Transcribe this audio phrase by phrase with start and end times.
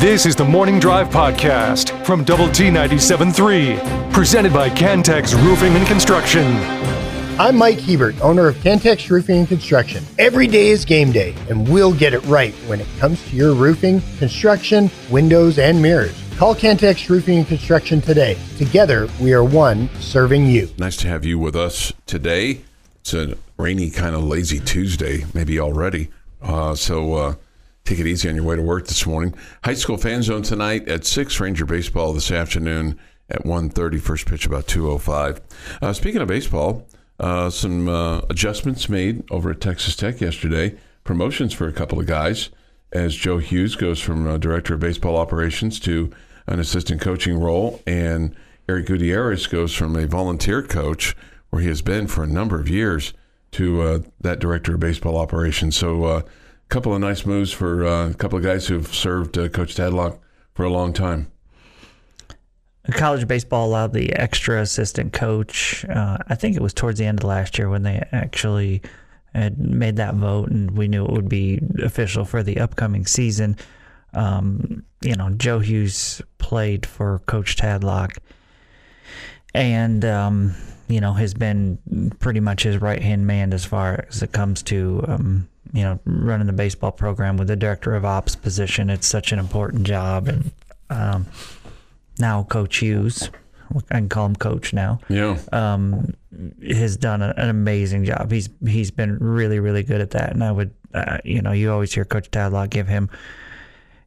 [0.00, 5.86] This is the Morning Drive Podcast from Double T 97.3, presented by Cantex Roofing and
[5.86, 6.56] Construction.
[7.38, 10.02] I'm Mike Hebert, owner of Cantex Roofing and Construction.
[10.18, 13.52] Every day is game day, and we'll get it right when it comes to your
[13.52, 16.18] roofing, construction, windows, and mirrors.
[16.38, 18.38] Call Cantex Roofing and Construction today.
[18.56, 20.70] Together, we are one serving you.
[20.78, 22.62] Nice to have you with us today.
[23.02, 26.08] It's a rainy, kind of lazy Tuesday, maybe already.
[26.40, 27.34] Uh, so uh,
[27.84, 29.34] take it easy on your way to work this morning.
[29.64, 31.40] High school fan zone tonight at six.
[31.40, 32.98] Ranger baseball this afternoon
[33.28, 34.00] at 1.30.
[34.00, 35.40] First pitch about two oh five.
[35.80, 36.86] Uh, speaking of baseball,
[37.18, 40.76] uh, some uh, adjustments made over at Texas Tech yesterday.
[41.04, 42.50] Promotions for a couple of guys
[42.92, 46.10] as Joe Hughes goes from uh, director of baseball operations to
[46.46, 48.34] an assistant coaching role, and
[48.68, 51.14] Eric Gutierrez goes from a volunteer coach
[51.50, 53.12] where he has been for a number of years
[53.52, 55.76] to uh, that director of baseball operations.
[55.76, 56.22] So, uh,
[56.70, 60.18] couple of nice moves for uh, a couple of guys who've served uh, Coach Tadlock
[60.54, 61.30] for a long time.
[62.92, 65.84] College baseball allowed the extra assistant coach.
[65.84, 68.82] Uh, I think it was towards the end of last year when they actually
[69.34, 73.56] had made that vote, and we knew it would be official for the upcoming season.
[74.14, 78.18] Um, you know, Joe Hughes played for Coach Tadlock,
[79.54, 80.54] and um,
[80.88, 84.62] you know has been pretty much his right hand man as far as it comes
[84.64, 88.90] to um, you know running the baseball program with the director of ops position.
[88.90, 90.50] It's such an important job, and
[90.88, 91.26] um,
[92.18, 93.30] now Coach Hughes,
[93.90, 95.00] I can call him Coach now.
[95.08, 95.38] Yeah.
[95.52, 96.14] Um,
[96.62, 98.30] has done a, an amazing job.
[98.30, 101.72] He's he's been really really good at that, and I would uh, you know you
[101.72, 103.10] always hear Coach Tadlock give him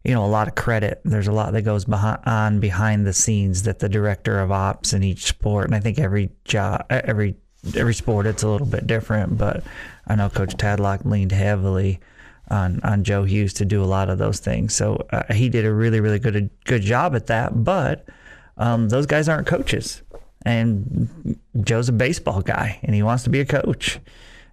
[0.03, 1.02] you know a lot of credit.
[1.06, 4.94] There's a lot that goes behind, on behind the scenes that the director of ops
[4.94, 7.36] in each sport, and I think every job, every
[7.75, 9.38] every sport, it's a little bit different.
[9.38, 9.64] But
[10.08, 12.00] I know Coach Tadlock leaned heavily
[12.50, 14.75] on on Joe Hughes to do a lot of those things.
[14.75, 17.64] So uh, he did a really really good good job at that.
[17.64, 18.06] But
[18.58, 20.02] um, those guys aren't coaches,
[20.45, 24.00] and Joe's a baseball guy, and he wants to be a coach.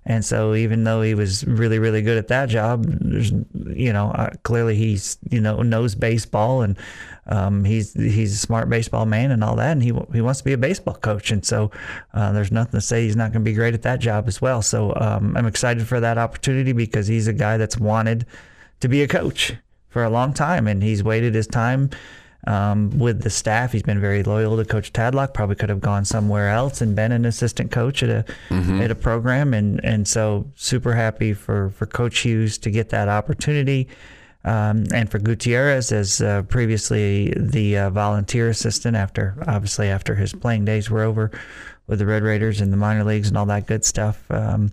[0.07, 3.33] And so, even though he was really, really good at that job, there's,
[3.67, 6.79] you know, uh, clearly he's, you know, knows baseball and
[7.27, 10.45] um, he's he's a smart baseball man and all that, and he he wants to
[10.45, 11.31] be a baseball coach.
[11.31, 11.71] And so,
[12.15, 14.41] uh, there's nothing to say he's not going to be great at that job as
[14.41, 14.63] well.
[14.63, 18.27] So, um, I'm excited for that opportunity because he's a guy that's wanted
[18.81, 19.55] to be a coach
[19.91, 21.91] for a long time, and he's waited his time
[22.47, 23.73] um, with the staff.
[23.73, 25.35] He's been very loyal to Coach Tadlock.
[25.35, 28.81] Probably could have gone somewhere else and been an assistant coach at a mm-hmm.
[28.81, 33.09] at a program, and and so super happy for for Coach Hughes to get that
[33.09, 33.89] opportunity.
[34.43, 40.33] Um, and for Gutierrez as uh, previously the uh, volunteer assistant after obviously after his
[40.33, 41.31] playing days were over
[41.87, 44.25] with the Red Raiders and the minor leagues and all that good stuff.
[44.31, 44.73] Um,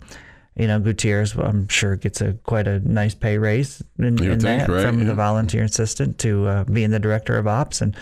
[0.58, 4.42] you know, Gutierrez, I'm sure gets a quite a nice pay raise in, in think,
[4.42, 4.82] that right?
[4.82, 5.06] from yeah.
[5.06, 7.96] the volunteer assistant to uh, being the director of ops, and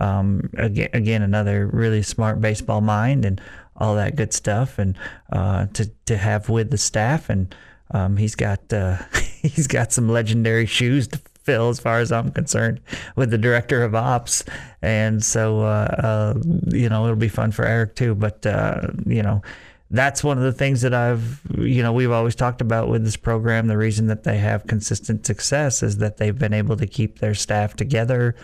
[0.00, 3.40] um, again, again, another really smart baseball mind and
[3.76, 4.98] all that good stuff, and
[5.32, 7.54] uh, to to have with the staff, and
[7.92, 8.96] um, he's got uh,
[9.42, 12.80] he's got some legendary shoes to fill as far as I'm concerned
[13.16, 14.44] with the director of ops,
[14.82, 16.34] and so uh, uh,
[16.68, 19.42] you know it'll be fun for Eric too, but uh, you know
[19.90, 23.16] that's one of the things that I've, you know, we've always talked about with this
[23.16, 23.66] program.
[23.66, 27.34] The reason that they have consistent success is that they've been able to keep their
[27.34, 28.36] staff together.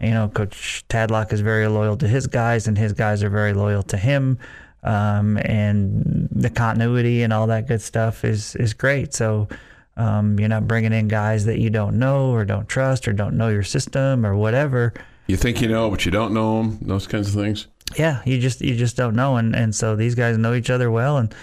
[0.00, 3.54] You know, Coach Tadlock is very loyal to his guys, and his guys are very
[3.54, 4.38] loyal to him.
[4.82, 9.12] Um, and the continuity and all that good stuff is is great.
[9.12, 9.48] So
[9.96, 13.36] um, you're not bringing in guys that you don't know or don't trust or don't
[13.36, 14.92] know your system or whatever.
[15.26, 16.78] You think you know, but you don't know them.
[16.80, 20.14] Those kinds of things yeah, you just you just don't know, and and so these
[20.14, 21.34] guys know each other well, and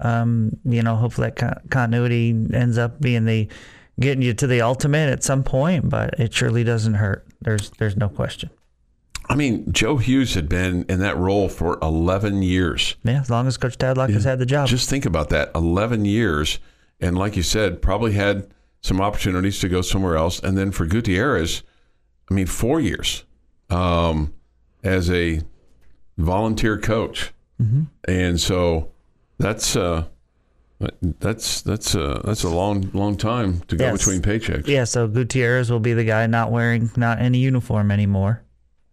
[0.00, 3.48] um, you know, hopefully that con- continuity ends up being the
[3.98, 7.26] getting you to the ultimate at some point, but it surely doesn't hurt.
[7.40, 8.50] There's there's no question.
[9.30, 12.96] I mean, Joe Hughes had been in that role for 11 years.
[13.04, 14.14] Yeah, as long as Coach Tadlock yeah.
[14.14, 14.68] has had the job.
[14.68, 16.58] Just think about that 11 years.
[16.98, 18.48] And like you said, probably had
[18.80, 20.40] some opportunities to go somewhere else.
[20.40, 21.62] And then for Gutierrez,
[22.30, 23.24] I mean, four years
[23.68, 24.32] um,
[24.82, 25.42] as a
[26.18, 27.84] volunteer coach, mm-hmm.
[28.06, 28.90] and so
[29.38, 30.04] that's uh,
[31.02, 33.98] that's that's uh, that's a long long time to go yes.
[33.98, 34.66] between paychecks.
[34.66, 38.42] Yeah, so Gutierrez will be the guy not wearing not any uniform anymore.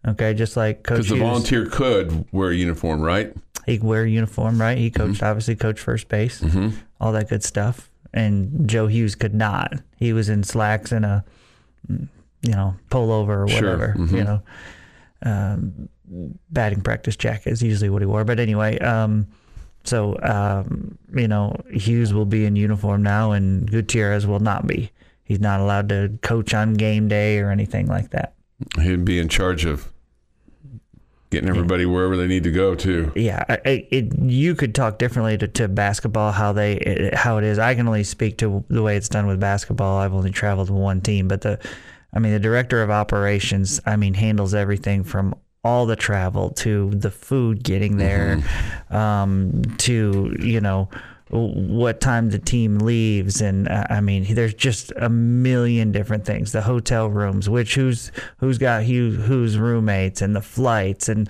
[0.06, 0.98] Okay, just like coach.
[0.98, 3.34] Because the volunteer could wear a uniform, right?
[3.66, 4.78] He could wear a uniform, right?
[4.78, 5.26] He coached, mm-hmm.
[5.26, 6.76] obviously, coached first base, mm-hmm.
[7.00, 7.90] all that good stuff.
[8.14, 9.74] And Joe Hughes could not.
[9.96, 11.24] He was in slacks and a,
[11.88, 12.08] you
[12.52, 13.94] know, pullover or whatever.
[13.96, 14.06] Sure.
[14.06, 14.16] Mm-hmm.
[14.16, 14.42] You know,
[15.22, 15.88] um,
[16.50, 18.24] batting practice jacket is usually what he wore.
[18.24, 19.26] But anyway, um,
[19.84, 24.90] so um, you know Hughes will be in uniform now, and Gutierrez will not be.
[25.24, 28.34] He's not allowed to coach on game day or anything like that.
[28.80, 29.88] He'd be in charge of
[31.30, 33.12] getting everybody wherever they need to go too.
[33.16, 37.38] Yeah, I- I- it, you could talk differently to, to basketball how they it, how
[37.38, 37.58] it is.
[37.58, 39.98] I can only speak to the way it's done with basketball.
[39.98, 41.58] I've only traveled with one team, but the
[42.14, 45.34] I mean the director of operations, I mean handles everything from
[45.66, 48.40] all the travel to the food getting there,
[48.90, 50.88] um, to you know
[51.28, 53.40] what time the team leaves.
[53.40, 56.52] And uh, I mean there's just a million different things.
[56.52, 61.08] The hotel rooms which who's who's got who, who's roommates and the flights.
[61.08, 61.28] And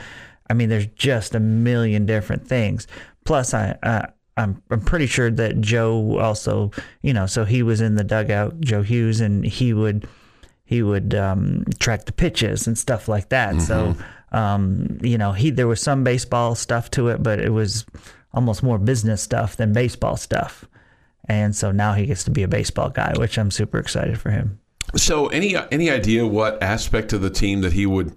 [0.50, 2.86] I mean there's just a million different things.
[3.24, 4.06] Plus I uh,
[4.36, 8.60] I'm I'm pretty sure that Joe also you know so he was in the dugout
[8.60, 10.06] Joe Hughes and he would
[10.66, 13.62] he would um, track the pitches and stuff like that.
[13.62, 13.96] So
[14.36, 17.86] um, you know he there was some baseball stuff to it but it was
[18.34, 20.64] almost more business stuff than baseball stuff.
[21.28, 24.30] And so now he gets to be a baseball guy, which I'm super excited for
[24.30, 24.60] him.
[24.94, 28.16] So, any any idea what aspect of the team that he would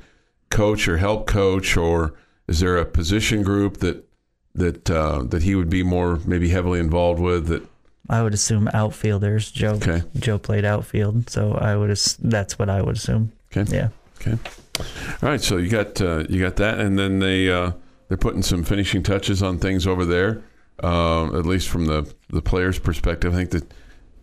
[0.51, 2.13] coach or help coach, or
[2.47, 4.07] is there a position group that
[4.53, 7.47] that uh, that he would be more maybe heavily involved with?
[7.47, 7.63] That
[8.09, 9.49] I would assume outfielders.
[9.51, 10.03] Joe Okay.
[10.19, 13.31] Joe played outfield, so I would ass- that's what I would assume.
[13.51, 13.89] okay, Yeah.
[14.21, 14.37] okay,
[14.79, 15.41] all right.
[15.41, 17.71] So you got uh, you got that, and then they uh,
[18.07, 20.41] they're putting some finishing touches on things over there.
[20.81, 23.73] Uh, at least from the the players' perspective, I think that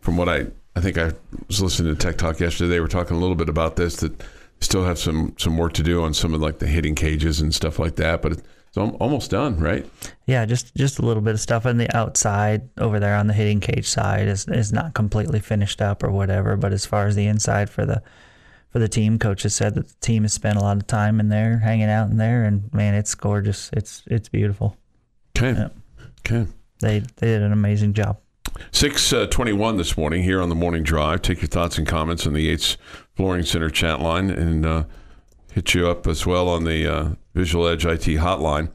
[0.00, 1.12] from what I I think I
[1.48, 2.68] was listening to Tech Talk yesterday.
[2.68, 4.22] They were talking a little bit about this that
[4.60, 7.54] still have some some work to do on some of like the hitting cages and
[7.54, 8.42] stuff like that, but it's
[8.76, 9.86] al- almost done, right?
[10.26, 13.32] Yeah, just just a little bit of stuff on the outside over there on the
[13.32, 16.56] hitting cage side is is not completely finished up or whatever.
[16.56, 18.02] But as far as the inside for the
[18.76, 21.18] for the team, coach has said that the team has spent a lot of time
[21.18, 23.70] in there, hanging out in there, and man, it's gorgeous.
[23.72, 24.76] It's it's beautiful.
[25.34, 25.68] Okay, Yeah.
[26.20, 26.50] okay.
[26.80, 28.18] They they did an amazing job.
[28.72, 31.22] Six uh, twenty-one this morning here on the morning drive.
[31.22, 32.76] Take your thoughts and comments on the Yates
[33.14, 34.84] Flooring Center chat line, and uh,
[35.54, 38.70] hit you up as well on the uh, Visual Edge IT hotline.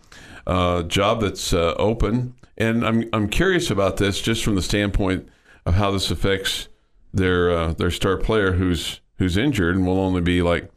[0.48, 5.30] Uh, job that's uh, open, and I'm I'm curious about this just from the standpoint
[5.68, 6.70] of how this affects
[7.14, 10.68] their uh, their star player who's who's injured and will only be like,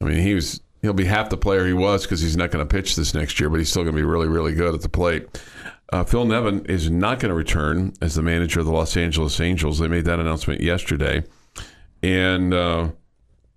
[0.00, 2.66] I mean he was he'll be half the player he was because he's not going
[2.66, 4.80] to pitch this next year, but he's still going to be really really good at
[4.80, 5.28] the plate.
[5.92, 9.38] Uh, Phil Nevin is not going to return as the manager of the Los Angeles
[9.38, 9.78] Angels.
[9.78, 11.24] They made that announcement yesterday.
[12.02, 12.88] And uh,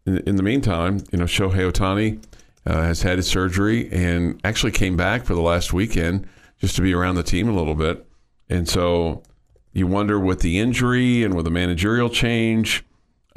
[0.05, 2.21] in, in the meantime, you know, Shohei Ohtani
[2.65, 6.27] uh, has had his surgery and actually came back for the last weekend
[6.59, 8.05] just to be around the team a little bit.
[8.49, 9.23] And so
[9.71, 12.83] you wonder with the injury and with the managerial change,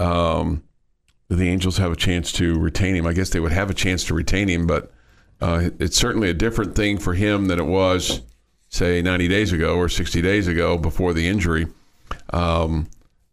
[0.00, 0.64] um,
[1.30, 3.06] do the Angels have a chance to retain him.
[3.06, 4.92] I guess they would have a chance to retain him, but
[5.40, 8.20] uh, it's certainly a different thing for him than it was
[8.68, 11.66] say 90 days ago or 60 days ago before the injury.
[12.32, 12.88] Um,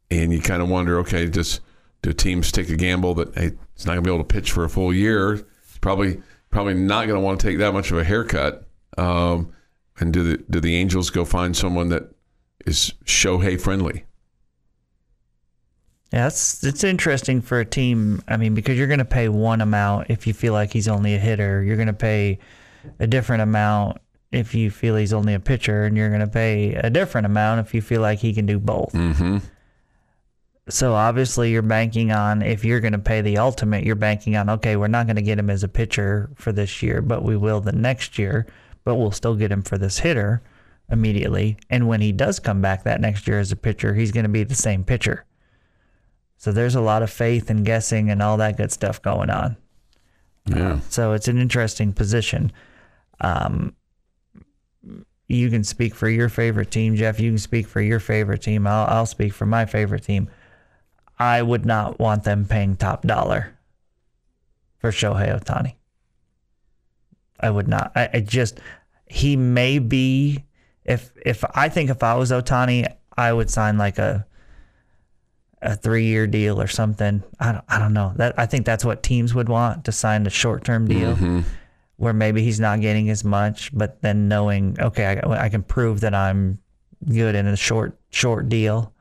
[0.10, 1.60] and you kind of wonder, okay, does
[2.02, 4.52] do teams take a gamble that hey, it's not going to be able to pitch
[4.52, 5.34] for a full year?
[5.34, 8.68] It's probably probably not going to want to take that much of a haircut.
[8.98, 9.54] Um,
[10.00, 12.12] and do the do the Angels go find someone that
[12.66, 14.06] is Shohei friendly?
[16.12, 18.22] Yeah, it's it's interesting for a team.
[18.28, 21.16] I mean, because you're going to pay one amount if you feel like he's only
[21.16, 21.64] a hitter.
[21.64, 22.40] You're going to pay
[23.00, 23.98] a different amount
[24.32, 27.60] if you feel he's only a pitcher, and you're going to pay a different amount
[27.66, 28.94] if you feel like he can do both.
[28.94, 29.40] Mm-hmm.
[30.70, 34.50] So obviously, you're banking on if you're going to pay the ultimate, you're banking on
[34.50, 37.36] okay, we're not going to get him as a pitcher for this year, but we
[37.36, 38.48] will the next year.
[38.86, 40.42] But we'll still get him for this hitter
[40.90, 41.58] immediately.
[41.70, 44.30] And when he does come back that next year as a pitcher, he's going to
[44.30, 45.26] be the same pitcher.
[46.38, 49.58] So there's a lot of faith and guessing and all that good stuff going on.
[50.46, 50.80] Yeah.
[50.90, 52.52] So it's an interesting position.
[53.20, 53.76] Um,
[55.28, 57.20] you can speak for your favorite team, Jeff.
[57.20, 58.66] You can speak for your favorite team.
[58.66, 60.30] I'll, I'll speak for my favorite team.
[61.20, 63.58] I would not want them paying top dollar
[64.78, 65.74] for Shohei Ohtani.
[67.40, 67.92] I would not.
[67.96, 68.60] I, I just
[69.08, 70.44] he may be
[70.86, 74.26] if if I think if I was Ohtani, I would sign like a
[75.62, 77.24] a three year deal or something.
[77.40, 78.14] I don't, I don't know.
[78.16, 81.42] That I think that's what teams would want to sign a short term deal mm-hmm.
[81.98, 86.02] where maybe he's not getting as much, but then knowing okay, I, I can prove
[86.02, 86.60] that I'm
[87.08, 88.94] good in a short short deal.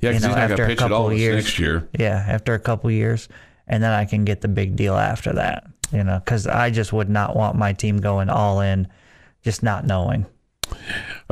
[0.00, 1.44] Yeah, You because know, after a couple all of years.
[1.44, 1.88] next year.
[1.98, 3.28] Yeah, after a couple years,
[3.66, 5.66] and then I can get the big deal after that.
[5.92, 8.88] You know, because I just would not want my team going all in,
[9.42, 10.26] just not knowing.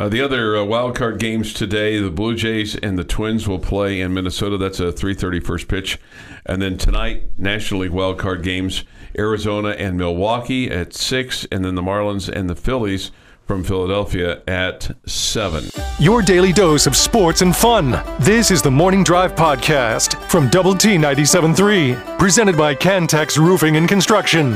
[0.01, 3.59] Uh, the other uh, wild card games today, the Blue Jays and the Twins will
[3.59, 4.57] play in Minnesota.
[4.57, 5.99] That's a 3:30 first pitch,
[6.47, 8.85] and then tonight, National League wild card games:
[9.19, 13.11] Arizona and Milwaukee at six, and then the Marlins and the Phillies
[13.47, 15.65] from Philadelphia at seven.
[15.99, 18.03] your daily dose of sports and fun.
[18.21, 23.87] This is the Morning Drive Podcast from Double T 97.3, presented by Cantex Roofing and
[23.87, 24.55] Construction.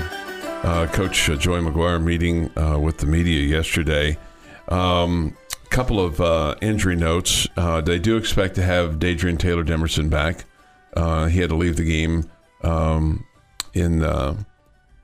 [0.62, 4.16] Uh, Coach uh, Joey McGuire meeting uh, with the media yesterday.
[4.68, 5.36] Um,
[5.70, 7.48] couple of uh, injury notes.
[7.56, 10.44] Uh, they do expect to have Dadrian Taylor Demerson back.
[10.96, 12.30] Uh, he had to leave the game
[12.62, 13.26] um,
[13.72, 14.36] in uh,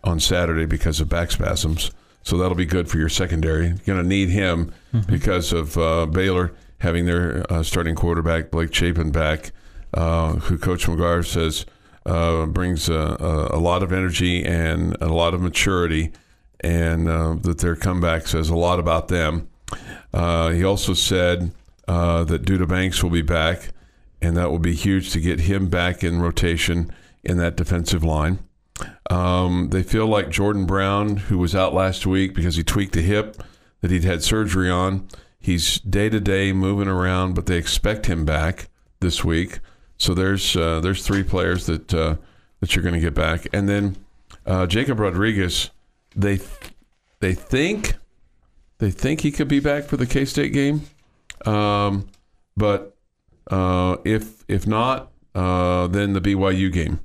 [0.05, 1.91] on Saturday because of back spasms.
[2.23, 3.67] So that'll be good for your secondary.
[3.67, 4.73] You're going to need him
[5.07, 9.53] because of uh, Baylor having their uh, starting quarterback Blake Shapen back,
[9.95, 11.67] uh, who Coach McGuire says
[12.07, 16.13] uh, brings a, a, a lot of energy and a lot of maturity,
[16.61, 19.49] and uh, that their comeback says a lot about them.
[20.13, 21.53] Uh, he also said
[21.89, 23.71] uh, that Duda Banks will be back,
[24.21, 28.39] and that will be huge to get him back in rotation in that defensive line.
[29.11, 33.03] Um, they feel like Jordan Brown, who was out last week because he tweaked a
[33.03, 33.43] hip
[33.81, 35.09] that he'd had surgery on,
[35.39, 38.69] he's day to day moving around, but they expect him back
[39.01, 39.61] this week.
[39.99, 42.17] So there's uh, there's three players that uh,
[42.61, 43.97] that you're going to get back, and then
[44.47, 45.71] uh, Jacob Rodriguez.
[46.17, 46.41] They
[47.21, 47.95] they think
[48.81, 50.83] they think he could be back for the K State game,
[51.45, 52.09] um,
[52.57, 52.97] but
[53.51, 57.01] uh, if if not, uh, then the BYU game.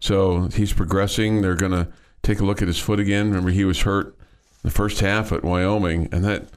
[0.00, 1.42] So he's progressing.
[1.42, 1.88] They're going to
[2.22, 3.28] take a look at his foot again.
[3.28, 4.16] Remember, he was hurt
[4.62, 6.48] the first half at Wyoming, and that.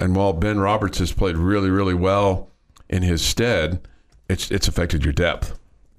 [0.00, 2.48] And while Ben Roberts has played really, really well
[2.88, 3.86] in his stead,
[4.28, 5.58] it's it's affected your depth.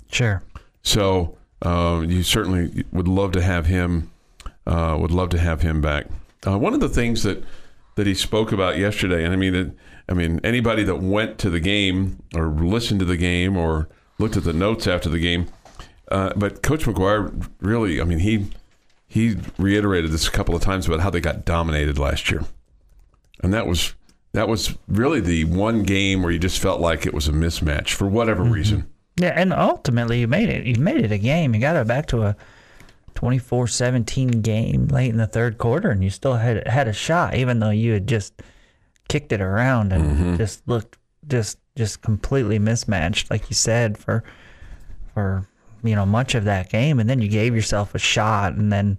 [0.09, 0.41] Sure.
[0.81, 4.11] So uh, you certainly would love to have him.
[4.65, 6.07] Uh, would love to have him back.
[6.45, 7.43] Uh, one of the things that
[7.95, 9.71] that he spoke about yesterday, and I mean, it,
[10.09, 13.87] I mean, anybody that went to the game or listened to the game or
[14.19, 15.47] looked at the notes after the game,
[16.11, 18.47] uh, but Coach McGuire really, I mean, he
[19.07, 22.43] he reiterated this a couple of times about how they got dominated last year,
[23.41, 23.95] and that was
[24.33, 27.91] that was really the one game where you just felt like it was a mismatch
[27.91, 28.87] for whatever reason.
[29.17, 30.65] Yeah, and ultimately you made it.
[30.65, 31.55] You made it a game.
[31.55, 32.35] You got it back to a
[33.15, 37.59] 24-17 game late in the third quarter, and you still had had a shot, even
[37.59, 38.41] though you had just
[39.07, 44.23] kicked it around and just looked just just completely mismatched, like you said for
[45.13, 45.47] for
[45.83, 48.97] you know much of that game, and then you gave yourself a shot, and then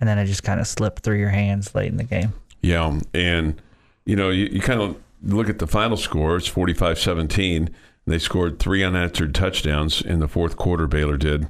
[0.00, 2.32] and then it just kind of slipped through your hands late in the game.
[2.60, 3.60] Yeah, and
[4.04, 6.36] you know, you, you kind of look at the final score.
[6.36, 7.70] It's 45-17.
[8.06, 10.86] They scored three unanswered touchdowns in the fourth quarter.
[10.86, 11.48] Baylor did,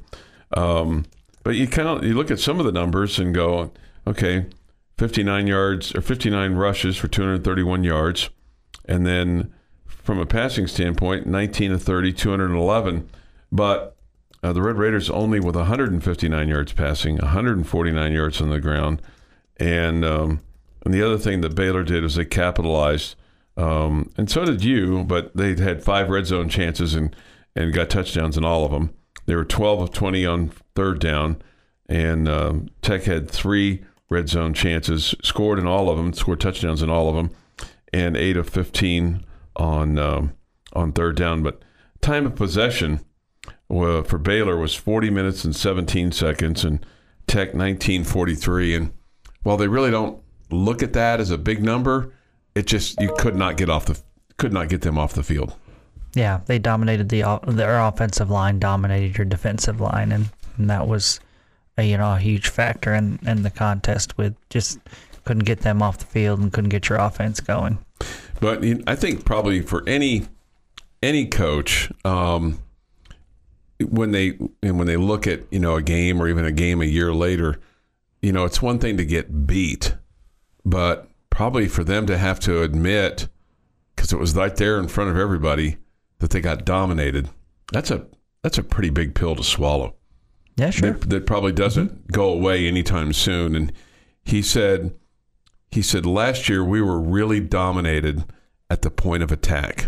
[0.56, 1.04] um,
[1.44, 3.70] but you kind of you look at some of the numbers and go,
[4.06, 4.46] okay,
[4.98, 8.30] 59 yards or 59 rushes for 231 yards,
[8.86, 9.52] and then
[9.86, 13.08] from a passing standpoint, 19 to 30, 211.
[13.52, 13.96] But
[14.42, 19.02] uh, the Red Raiders only with 159 yards passing, 149 yards on the ground,
[19.58, 20.40] and um,
[20.84, 23.16] and the other thing that Baylor did was they capitalized,
[23.56, 27.14] um, and so did you, but they had five red zone chances and
[27.54, 28.94] and got touchdowns in all of them.
[29.26, 31.40] They were 12 of 20 on third down,
[31.88, 36.82] and um, Tech had three red zone chances, scored in all of them, scored touchdowns
[36.82, 37.30] in all of them,
[37.92, 39.24] and eight of 15
[39.56, 40.34] on um,
[40.72, 41.42] on third down.
[41.42, 41.62] But
[42.00, 43.00] time of possession
[43.68, 46.84] for Baylor was 40 minutes and 17 seconds, and
[47.26, 48.74] Tech 1943.
[48.74, 48.92] And
[49.42, 52.12] while they really don't look at that as a big number,
[52.54, 54.00] it just you could not get off the
[54.36, 55.54] could not get them off the field.
[56.14, 61.20] Yeah, they dominated the their offensive line, dominated your defensive line, and, and that was
[61.76, 64.16] a, you know a huge factor in in the contest.
[64.16, 64.78] With just
[65.24, 67.78] couldn't get them off the field and couldn't get your offense going.
[68.40, 70.26] But I think probably for any
[71.02, 72.60] any coach, um,
[73.80, 76.80] when they and when they look at you know a game or even a game
[76.80, 77.60] a year later,
[78.22, 79.94] you know it's one thing to get beat,
[80.64, 83.28] but probably for them to have to admit
[83.96, 85.76] because it was right there in front of everybody
[86.18, 87.28] that they got dominated.
[87.72, 88.06] That's a
[88.42, 89.94] that's a pretty big pill to swallow.
[90.56, 90.92] Yeah, sure.
[90.92, 93.56] that, that probably doesn't go away anytime soon.
[93.56, 93.72] And
[94.24, 94.94] he said,
[95.70, 98.24] he said last year we were really dominated
[98.70, 99.86] at the point of attack.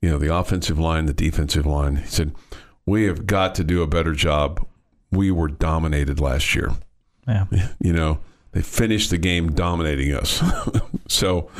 [0.00, 1.96] You know, the offensive line, the defensive line.
[1.96, 2.34] He said
[2.86, 4.66] we have got to do a better job.
[5.10, 6.70] We were dominated last year.
[7.28, 7.46] Yeah.
[7.80, 8.20] You know,
[8.52, 10.42] they finished the game dominating us.
[11.08, 11.50] so,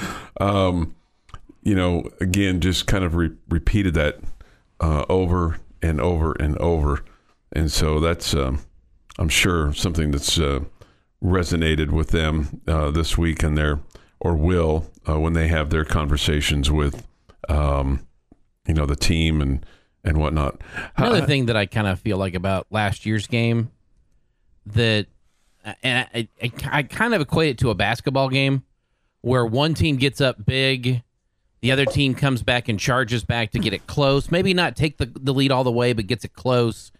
[0.41, 0.95] um,
[1.63, 4.19] you know, again, just kind of re- repeated that
[4.81, 7.05] uh, over and over and over.
[7.53, 8.61] And so that's, um,
[9.19, 10.61] I'm sure, something that's uh,
[11.23, 13.81] resonated with them uh, this week and their,
[14.21, 17.07] or will, uh, when they have their conversations with,
[17.49, 18.07] um,
[18.67, 19.65] you know, the team and,
[20.05, 20.61] and whatnot.
[20.97, 23.71] Another thing that I kind of feel like about last year's game
[24.67, 25.07] that,
[25.83, 28.65] and I, I, I kind of equate it to a basketball game
[29.21, 31.03] where one team gets up big
[31.63, 34.31] The other team comes back and charges back to get it close.
[34.31, 36.93] Maybe not take the, the lead all the way, but gets it close.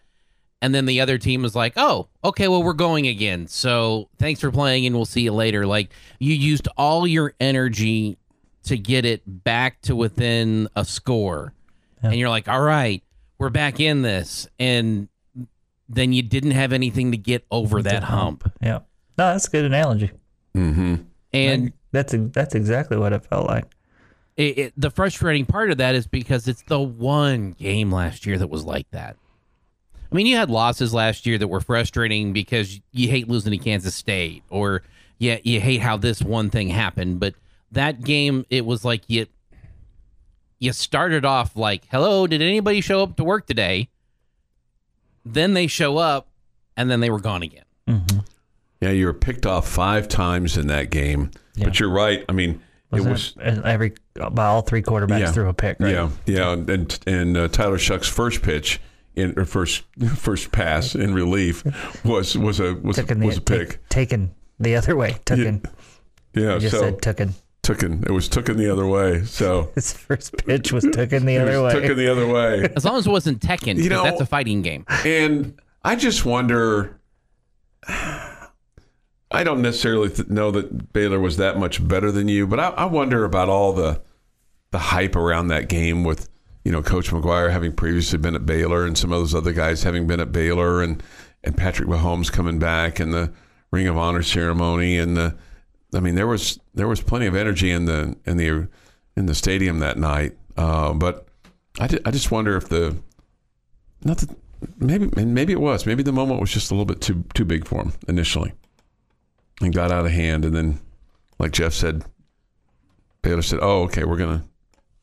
[0.61, 3.47] And then the other team is like, oh, okay, well, we're going again.
[3.47, 5.67] So thanks for playing and we'll see you later.
[5.67, 8.17] Like you used all your energy
[8.63, 11.53] to get it back to within a score.
[12.01, 13.03] And you're like, all right,
[13.37, 14.47] we're back in this.
[14.57, 15.09] And
[15.89, 18.49] then you didn't have anything to get over that hump.
[18.61, 18.79] Yeah.
[19.17, 20.11] No, that's a good analogy.
[20.55, 20.95] Mm-hmm.
[21.33, 23.65] And That's that's exactly what it felt like.
[24.35, 28.37] It, it, the frustrating part of that is because it's the one game last year
[28.37, 29.17] that was like that.
[29.95, 33.57] I mean, you had losses last year that were frustrating because you hate losing to
[33.57, 34.83] Kansas State, or
[35.17, 37.19] yeah, you hate how this one thing happened.
[37.19, 37.33] But
[37.71, 39.25] that game, it was like you
[40.59, 43.89] you started off like, "Hello, did anybody show up to work today?"
[45.25, 46.27] Then they show up,
[46.77, 47.65] and then they were gone again.
[47.87, 48.19] Mm-hmm.
[48.81, 51.31] Yeah, you were picked off five times in that game.
[51.57, 52.25] But you're right.
[52.27, 52.61] I mean,
[52.93, 53.33] Wasn't it was.
[53.59, 53.93] it every
[54.31, 55.31] by all three quarterbacks Yeah.
[55.31, 55.91] threw a pick, right?
[55.93, 58.79] Yeah, yeah, and and uh, Tyler Shough's first pitch
[59.15, 59.83] in or first
[60.15, 61.63] first pass in relief
[62.05, 63.71] was was a was, Took in the a pick.
[63.73, 65.15] ta- taken the other way.
[65.25, 65.45] Taken.
[65.47, 65.61] in.
[66.43, 67.33] yeah, You just so said took in.
[67.63, 68.05] tooken.
[68.05, 69.23] It was tooken the other way.
[69.25, 71.81] So His first pitch was took in the it other was way.
[71.81, 72.69] tooken the other way.
[72.75, 74.85] As long as it wasn't Tekken, You 'cause know- that's a fighting game.
[75.05, 76.99] And I just wonder.
[79.33, 82.69] I don't necessarily th- know that Baylor was that much better than you, but I,
[82.69, 84.01] I wonder about all the
[84.71, 86.29] the hype around that game with
[86.63, 89.83] you know Coach McGuire having previously been at Baylor and some of those other guys
[89.83, 91.01] having been at Baylor and
[91.43, 93.33] and Patrick Mahomes coming back and the
[93.71, 95.35] Ring of Honor ceremony and the
[95.95, 98.67] I mean there was there was plenty of energy in the in the
[99.15, 101.27] in the stadium that night, uh, but
[101.79, 102.95] I, ju- I just wonder if the
[104.03, 104.29] not that
[104.77, 107.65] maybe maybe it was maybe the moment was just a little bit too too big
[107.67, 108.53] for him initially
[109.63, 110.79] and got out of hand and then
[111.39, 112.03] like Jeff said
[113.21, 114.43] Baylor said oh okay we're gonna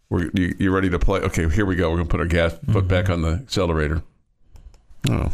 [0.09, 1.21] we're you, you ready to play?
[1.21, 1.91] Okay here we go.
[1.91, 4.03] We're gonna put our gas foot back on the accelerator.
[5.09, 5.33] Oh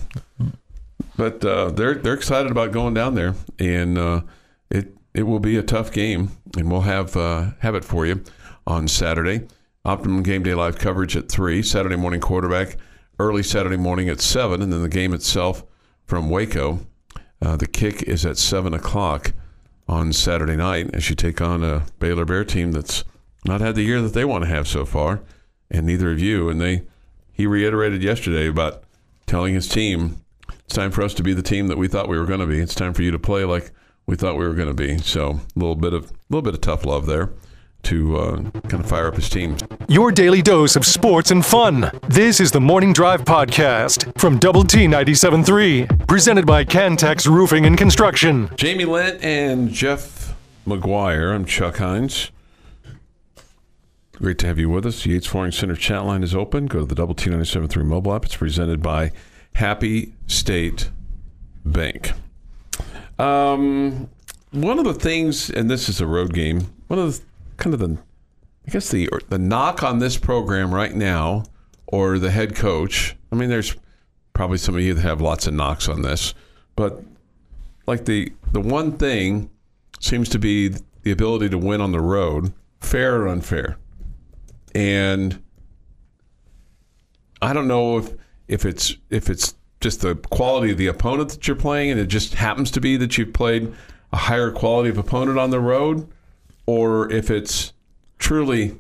[1.17, 4.21] but uh, they're they're excited about going down there and uh,
[4.71, 8.23] it it will be a tough game and we'll have uh, have it for you
[8.67, 9.47] on Saturday.
[9.85, 12.77] Optimum Game Day live coverage at three Saturday morning quarterback
[13.19, 15.65] early Saturday morning at 7, and then the game itself
[16.05, 16.81] from Waco.
[17.41, 19.33] Uh, the kick is at 7 o'clock
[19.89, 23.05] on Saturday night as you take on a Baylor Bear team that's
[23.45, 25.23] not had the year that they want to have so far,
[25.71, 26.49] and neither of you.
[26.49, 26.83] And they,
[27.33, 28.83] he reiterated yesterday about
[29.27, 32.19] telling his team, it's time for us to be the team that we thought we
[32.19, 32.59] were going to be.
[32.59, 33.71] It's time for you to play like
[34.07, 34.99] we thought we were going to be.
[34.99, 37.31] So a little bit of a little bit of tough love there
[37.87, 38.37] to uh,
[38.69, 39.57] kind of fire up his team.
[39.89, 41.91] Your daily dose of sports and fun.
[42.09, 47.79] This is the Morning Drive Podcast from Double T 97.3, presented by Cantex Roofing and
[47.79, 48.51] Construction.
[48.57, 50.35] Jamie Lent and Jeff
[50.67, 51.33] McGuire.
[51.33, 52.33] I'm Chuck Heinz.
[54.15, 55.05] Great to have you with us.
[55.05, 56.67] The Yates Flooring Center chat line is open.
[56.67, 58.25] Go to the Double T 97.3 mobile app.
[58.25, 59.13] It's presented by
[59.53, 60.91] Happy State
[61.65, 62.13] Bank.
[63.17, 64.09] Um,
[64.51, 67.25] one of the things, and this is a road game, one of the
[67.57, 67.99] kind of the,
[68.67, 71.45] I guess the the knock on this program right now,
[71.87, 73.17] or the head coach.
[73.33, 73.77] I mean, there's
[74.33, 76.35] probably some of you that have lots of knocks on this,
[76.75, 77.03] but
[77.87, 79.51] like the the one thing
[80.01, 83.79] seems to be the ability to win on the road, fair or unfair.
[84.75, 85.43] And
[87.41, 88.13] I don't know if
[88.49, 92.07] if it's if it's just the quality of the opponent that you're playing, and it
[92.07, 93.73] just happens to be that you've played
[94.13, 96.09] a higher quality of opponent on the road,
[96.67, 97.73] or if it's
[98.19, 98.77] truly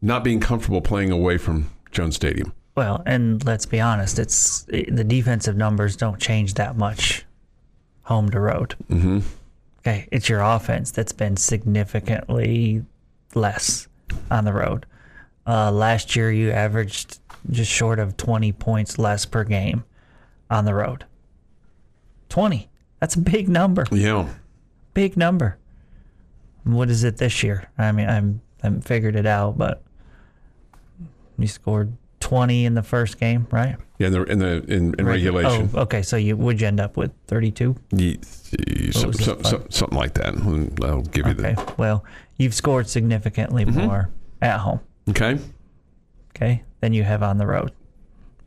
[0.00, 2.52] not being comfortable playing away from Jones Stadium.
[2.76, 7.24] Well, and let's be honest, it's the defensive numbers don't change that much
[8.02, 8.74] home to road.
[8.90, 9.20] Mm-hmm.
[9.80, 12.84] Okay, it's your offense that's been significantly
[13.34, 13.88] less
[14.30, 14.86] on the road.
[15.46, 17.18] Uh, last year, you averaged
[17.50, 19.84] just short of 20 points less per game
[20.50, 21.04] on the road.
[22.30, 22.68] 20.
[22.98, 23.86] That's a big number.
[23.92, 24.28] Yeah.
[24.94, 25.58] Big number.
[26.64, 27.68] What is it this year?
[27.78, 29.82] I mean, I'm I haven't figured it out, but
[31.38, 33.76] you scored 20 in the first game, right?
[33.98, 35.70] Yeah, in the in the in, in regulation.
[35.74, 36.00] Oh, okay.
[36.02, 37.76] So you would you end up with 32?
[37.92, 38.18] Ye-
[38.92, 40.34] some- some- some- something like that.
[40.82, 41.54] I'll give you Okay.
[41.54, 42.04] the Well,
[42.38, 43.80] you've scored significantly mm-hmm.
[43.86, 45.38] more at home, okay.
[46.34, 47.72] okay, than you have on the road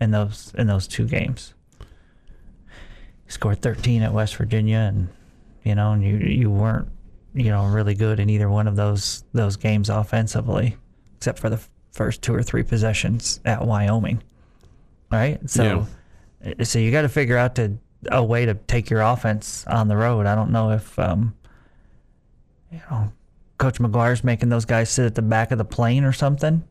[0.01, 1.53] in those in those two games.
[1.80, 5.10] You scored 13 at West Virginia, and
[5.63, 6.88] you know, and you you weren't
[7.38, 10.76] you know really good in either one of those those games offensively,
[11.17, 11.60] except for the
[11.91, 14.21] first two or three possessions at Wyoming.
[15.12, 15.39] Right.
[15.50, 15.88] So,
[16.45, 17.78] uh, so you got to figure out to
[18.12, 20.26] a way to take your offense on the road.
[20.26, 21.36] I don't know if um,
[22.71, 23.12] you know
[23.58, 26.63] Coach McGuire's making those guys sit at the back of the plane or something.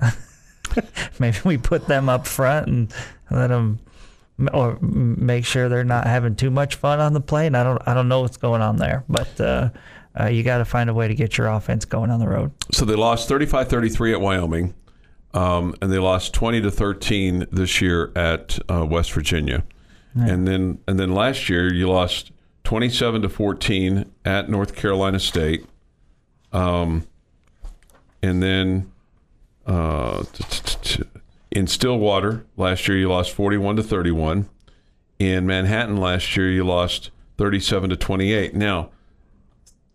[1.18, 2.94] Maybe we put them up front and
[3.30, 3.80] let them,
[4.52, 7.54] or make sure they're not having too much fun on the plane.
[7.54, 9.70] I don't, I don't know what's going on there, but uh,
[10.20, 12.52] uh, you got to find a way to get your offense going on the road.
[12.72, 14.74] So they lost 35-33 at Wyoming,
[15.34, 19.64] um, and they lost 20 to 13 this year at uh, West Virginia,
[20.14, 22.32] and then and then last year you lost
[22.64, 25.64] 27 to 14 at North Carolina State,
[26.52, 27.06] um,
[28.20, 28.90] and then
[29.66, 30.24] uh,
[31.52, 34.48] in Stillwater last year you lost 41 to 31.
[35.20, 38.54] In Manhattan last year you lost 37 to 28.
[38.54, 38.90] Now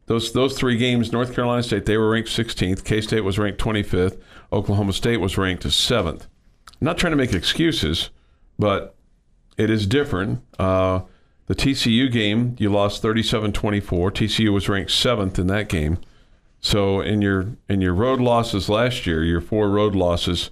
[0.08, 2.84] those those three games, North Carolina State, they were ranked 16th.
[2.84, 4.20] K State was ranked 25th.
[4.52, 6.22] Oklahoma State was ranked 7th.
[6.22, 8.10] I'm not trying to make excuses,
[8.60, 8.96] but
[9.58, 10.42] it is different.
[10.60, 11.02] Uh,
[11.48, 13.84] the TCU game, you lost 37-24.
[13.84, 16.00] TCU was ranked 7th in that game.
[16.60, 20.50] So in your in your road losses last year, your four road losses,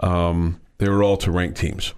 [0.00, 1.94] um, they were all to ranked teams.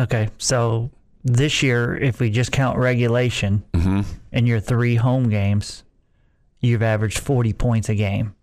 [0.00, 0.90] Okay, so
[1.22, 3.62] this year, if we just count regulation
[4.32, 5.84] and your three home games,
[6.62, 8.34] you've averaged 40 points a game.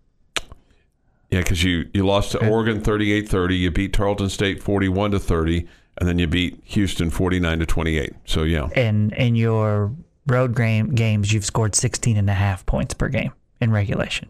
[1.30, 5.66] Yeah, because you, you lost to Oregon 38-30, you beat Tarleton State 41 to 30,
[5.98, 8.12] and then you beat Houston 49 to 28.
[8.24, 8.68] So yeah.
[8.74, 9.92] And in your
[10.26, 14.28] road game, games, you've scored 16 and a half points per game in regulation.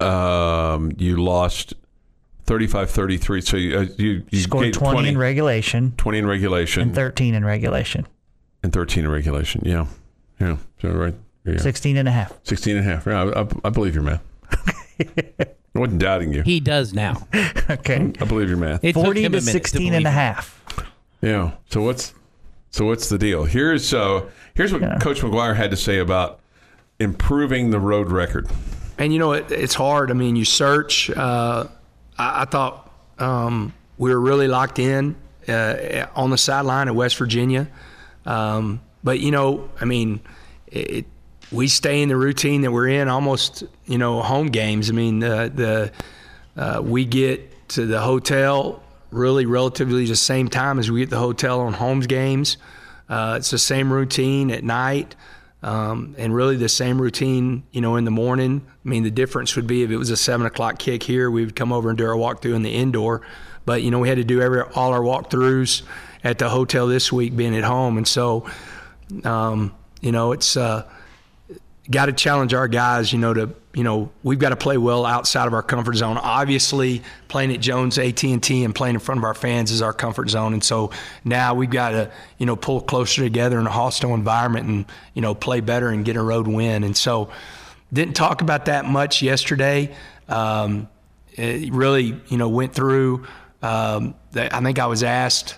[0.00, 1.74] um, you lost
[2.46, 3.46] 35-33.
[3.46, 7.34] So you, uh, you, you scored gained 20, in regulation 20 in regulation and 13
[7.34, 8.06] in regulation.
[8.62, 9.62] and 13 in regulation.
[9.64, 9.86] Yeah.
[10.40, 10.56] Yeah.
[10.82, 11.14] So right.
[11.44, 11.58] Yeah.
[11.58, 12.32] 16 and a half.
[12.44, 13.06] 16 and a half.
[13.06, 14.22] Yeah, I, I, I believe your math.
[15.00, 16.42] I wasn't doubting you.
[16.42, 17.26] He does now.
[17.68, 18.12] Okay.
[18.20, 18.84] I believe your math.
[18.84, 20.62] It 40 to a minute 16 and a half.
[21.20, 21.50] Yeah.
[21.68, 22.14] So what's
[22.70, 23.42] so what's the deal?
[23.44, 24.98] Here's uh here's what Yeah.
[25.00, 26.38] Coach McGuire had to say about
[27.00, 28.48] improving the road record.
[28.98, 30.12] And you know, it, it's hard.
[30.12, 31.10] I mean, you search.
[31.10, 31.66] Uh,
[32.16, 35.16] I, I thought um, we were really locked in
[35.48, 37.66] uh, on the sideline at West Virginia.
[38.24, 40.20] Um, but you know, I mean,
[40.66, 41.06] it,
[41.52, 43.62] we stay in the routine that we're in almost.
[43.84, 44.90] You know, home games.
[44.90, 45.92] I mean, the
[46.56, 51.10] the uh, we get to the hotel really relatively the same time as we get
[51.10, 52.56] the hotel on homes games.
[53.08, 55.14] Uh, it's the same routine at night.
[55.62, 58.64] Um, and really the same routine, you know, in the morning.
[58.84, 61.44] I mean, the difference would be if it was a seven o'clock kick here, we
[61.44, 63.22] would come over and do our walkthrough in the indoor.
[63.64, 65.82] But you know, we had to do every all our walkthroughs
[66.26, 68.48] at the hotel this week, being at home, and so,
[69.24, 70.88] um, you know, it's uh,
[71.90, 73.12] got to challenge our guys.
[73.12, 76.16] You know, to you know, we've got to play well outside of our comfort zone.
[76.16, 79.82] Obviously, playing at Jones AT and T and playing in front of our fans is
[79.82, 80.90] our comfort zone, and so
[81.24, 85.22] now we've got to you know pull closer together in a hostile environment and you
[85.22, 86.84] know play better and get a road win.
[86.84, 87.30] And so,
[87.92, 89.94] didn't talk about that much yesterday.
[90.28, 90.88] Um,
[91.32, 93.26] it really, you know, went through.
[93.62, 95.56] Um, I think I was asked.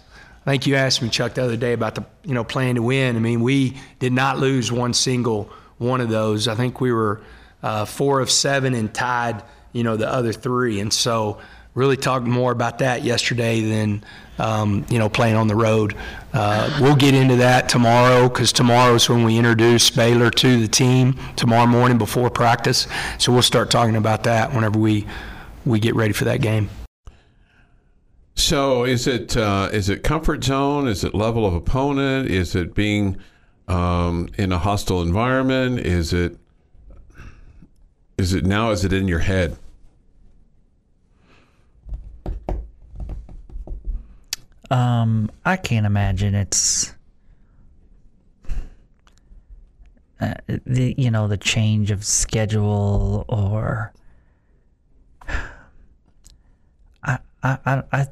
[0.48, 2.82] I think you asked me, Chuck, the other day about the you know playing to
[2.82, 3.16] win.
[3.16, 6.48] I mean, we did not lose one single one of those.
[6.48, 7.20] I think we were
[7.62, 9.42] uh, four of seven and tied,
[9.74, 10.80] you know, the other three.
[10.80, 11.38] And so,
[11.74, 14.02] really talked more about that yesterday than
[14.38, 15.94] um, you know playing on the road.
[16.32, 20.68] Uh, we'll get into that tomorrow because tomorrow is when we introduce Baylor to the
[20.68, 22.87] team tomorrow morning before practice.
[23.18, 25.06] So we'll start talking about that whenever we
[25.66, 26.70] we get ready for that game.
[28.38, 30.87] So is it uh, is it comfort zone?
[30.87, 32.31] Is it level of opponent?
[32.31, 33.16] Is it being
[33.66, 35.81] um, in a hostile environment?
[35.81, 36.38] Is it
[38.16, 38.70] is it now?
[38.70, 39.59] Is it in your head?
[44.70, 46.94] Um, I can't imagine it's
[50.20, 53.92] uh, the you know the change of schedule or
[57.03, 58.07] I I I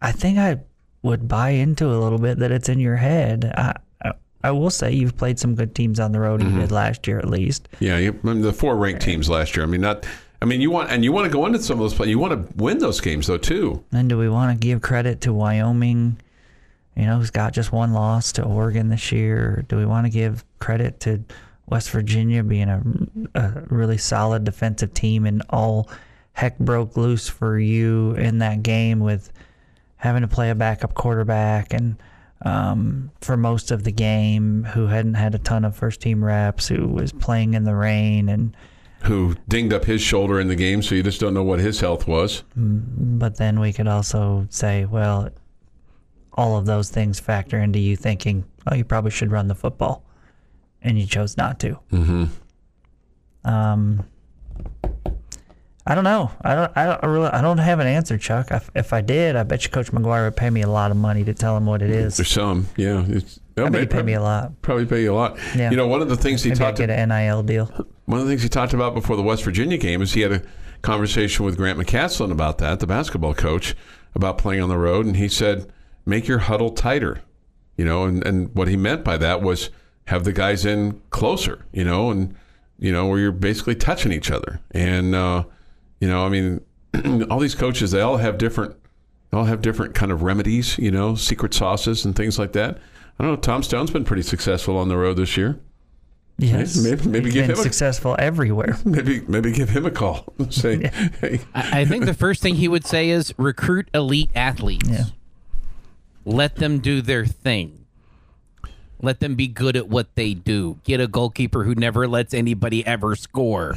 [0.00, 0.60] I, think I
[1.02, 3.52] would buy into a little bit that it's in your head.
[3.56, 4.12] I I,
[4.44, 6.42] I will say you've played some good teams on the road.
[6.42, 6.60] You mm-hmm.
[6.60, 7.68] did last year at least.
[7.80, 9.64] Yeah, you, I mean, the four ranked teams last year.
[9.64, 10.06] I mean, not.
[10.42, 12.08] I mean, you want and you want to go into some of those play.
[12.08, 13.84] You want to win those games though too.
[13.92, 16.20] And do we want to give credit to Wyoming,
[16.94, 19.64] you know, who's got just one loss to Oregon this year?
[19.68, 21.24] Do we want to give credit to
[21.68, 22.82] West Virginia being a,
[23.34, 25.88] a really solid defensive team and all
[26.32, 29.32] heck broke loose for you in that game with
[29.96, 31.96] having to play a backup quarterback and
[32.42, 36.68] um, for most of the game who hadn't had a ton of first team reps,
[36.68, 38.54] who was playing in the rain and
[39.02, 41.80] Who dinged up his shoulder in the game, so you just don't know what his
[41.80, 42.44] health was.
[42.54, 45.30] But then we could also say, well,
[46.34, 50.04] all of those things factor into you thinking, oh, you probably should run the football,
[50.82, 51.78] and you chose not to.
[51.92, 52.24] Mm-hmm.
[53.48, 54.04] Um,
[55.88, 56.32] I don't know.
[56.42, 56.72] I don't.
[56.76, 57.28] I don't really.
[57.28, 58.48] I don't have an answer, Chuck.
[58.50, 60.96] If, if I did, I bet you Coach McGuire would pay me a lot of
[60.96, 62.16] money to tell him what it is.
[62.16, 63.04] There's some, yeah.
[63.06, 64.60] It's, I bet he'd pay me a lot.
[64.62, 65.38] Probably pay you a lot.
[65.54, 65.70] Yeah.
[65.70, 67.66] You know, one of the things he Maybe I talked get an NIL deal.
[68.06, 70.32] one of the things he talked about before the West Virginia game is he had
[70.32, 70.42] a
[70.82, 73.76] conversation with Grant McCasland about that, the basketball coach,
[74.14, 75.72] about playing on the road, and he said,
[76.04, 77.22] "Make your huddle tighter."
[77.76, 79.70] You know, and, and what he meant by that was
[80.06, 81.64] have the guys in closer.
[81.72, 82.34] You know, and
[82.78, 85.44] you know where you're basically touching each other, and uh,
[86.00, 86.60] you know, I mean,
[87.30, 88.74] all these coaches they all have different,
[89.30, 90.78] they all have different kind of remedies.
[90.78, 92.78] You know, secret sauces and things like that.
[93.18, 93.36] I don't know.
[93.36, 95.58] Tom Stone's been pretty successful on the road this year.
[96.38, 96.76] Yes.
[96.76, 98.76] maybe- maybe give been him a- successful everywhere.
[98.84, 100.26] Maybe maybe give him a call.
[100.50, 100.90] Say,
[101.22, 104.86] hey, I, I think the first thing he would say is recruit elite athletes.
[104.88, 105.04] Yeah.
[106.26, 107.86] Let them do their thing.
[109.00, 110.78] Let them be good at what they do.
[110.84, 113.74] Get a goalkeeper who never lets anybody ever score.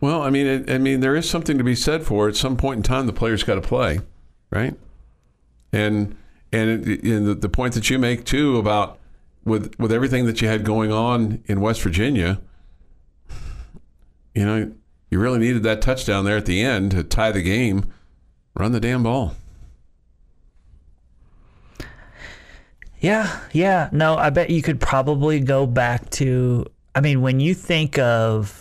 [0.00, 2.28] Well, I mean, it, I mean, there is something to be said for.
[2.28, 4.00] At some point in time, the player's got to play,
[4.50, 4.74] right?
[5.72, 6.16] And
[6.52, 8.98] and, it, and the, the point that you make too about
[9.44, 12.40] with with everything that you had going on in West Virginia,
[14.34, 14.72] you know,
[15.10, 17.92] you really needed that touchdown there at the end to tie the game.
[18.54, 19.36] Run the damn ball.
[23.00, 23.88] Yeah, yeah.
[23.92, 26.66] No, I bet you could probably go back to.
[26.94, 28.59] I mean, when you think of,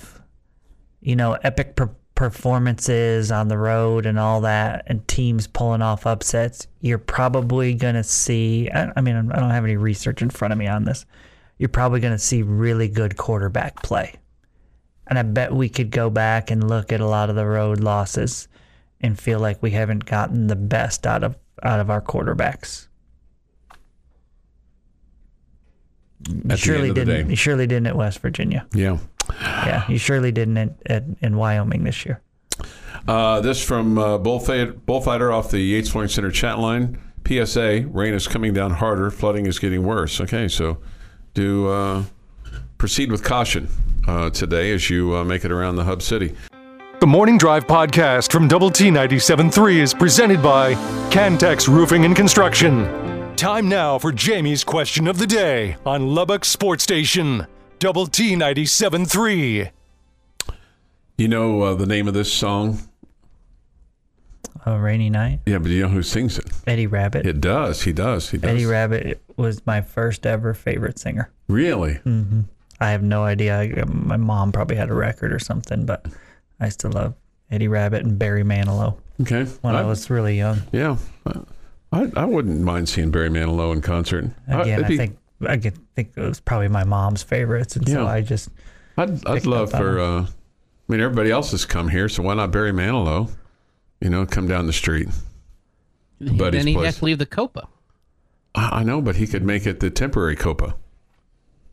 [1.01, 6.05] you know, epic per- performances on the road and all that, and teams pulling off
[6.05, 8.69] upsets, you're probably gonna see.
[8.69, 11.05] I, I mean, I don't have any research in front of me on this.
[11.57, 14.15] You're probably gonna see really good quarterback play,
[15.07, 17.79] and I bet we could go back and look at a lot of the road
[17.79, 18.47] losses,
[18.99, 22.87] and feel like we haven't gotten the best out of out of our quarterbacks.
[26.49, 27.35] At surely the end of the didn't.
[27.35, 28.67] surely didn't at West Virginia.
[28.73, 28.97] yeah.
[29.69, 32.21] Yeah, you surely didn't at, at, in Wyoming this year.
[33.07, 36.99] Uh, this from uh, Bullfighter, Bullfighter off the Yates Flooring Center chat line.
[37.27, 39.11] PSA: Rain is coming down harder.
[39.11, 40.19] Flooding is getting worse.
[40.19, 40.79] Okay, so
[41.33, 42.03] do uh,
[42.77, 43.69] proceed with caution
[44.07, 46.35] uh, today as you uh, make it around the hub city.
[46.99, 50.73] The Morning Drive podcast from Double T 97.3 is presented by
[51.09, 53.35] Cantex Roofing and Construction.
[53.37, 57.47] Time now for Jamie's question of the day on Lubbock Sports Station.
[57.79, 59.71] Double T 97.3.
[61.17, 62.79] You know uh, the name of this song?
[64.65, 65.39] A rainy night.
[65.45, 66.45] Yeah, but you know who sings it?
[66.67, 67.25] Eddie Rabbitt.
[67.25, 67.83] It does.
[67.83, 68.29] He does.
[68.29, 68.49] He does.
[68.49, 71.31] Eddie Rabbitt was my first ever favorite singer.
[71.47, 71.99] Really?
[72.81, 73.57] I have no idea.
[73.59, 76.05] I- My mom probably had a record or something, but
[76.59, 77.15] I still love
[77.49, 79.45] Eddie Rabbitt and Barry Manilow Okay.
[79.61, 80.61] when I, was really young.
[80.73, 80.97] Yeah.
[81.91, 84.25] I, I wouldn't mind seeing Barry Manilow in concert.
[84.51, 87.87] Uh, Again, it'd I think I could think it was probably my mom's favorites, and
[87.87, 88.07] so Yeah.
[88.09, 88.49] I just
[88.97, 89.99] I'd, I'd picked love up on for.
[89.99, 90.27] Uh, I
[90.91, 93.29] mean, everybody else has come here, so why not Barry Manilow?
[94.01, 95.07] You know, come down the street.
[96.19, 96.85] Buddy's then he'd place.
[96.87, 97.67] have to leave the Copa.
[98.55, 100.75] I, I know, but he could make it the temporary Copa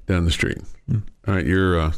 [0.06, 0.58] down the street.
[0.88, 0.98] Hmm.
[1.26, 1.92] All right, your uh,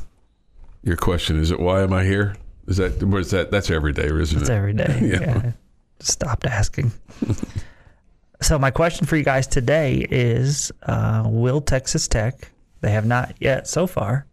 [0.83, 2.37] your question is it why am I here?
[2.67, 3.51] Is that where's that?
[3.51, 4.53] That's every day, isn't It's it?
[4.53, 4.99] every day.
[5.03, 5.21] Yeah.
[5.21, 5.53] yeah.
[6.01, 6.93] Stopped asking.
[8.41, 12.51] so my question for you guys today is: uh, Will Texas Tech?
[12.81, 14.27] They have not yet so far.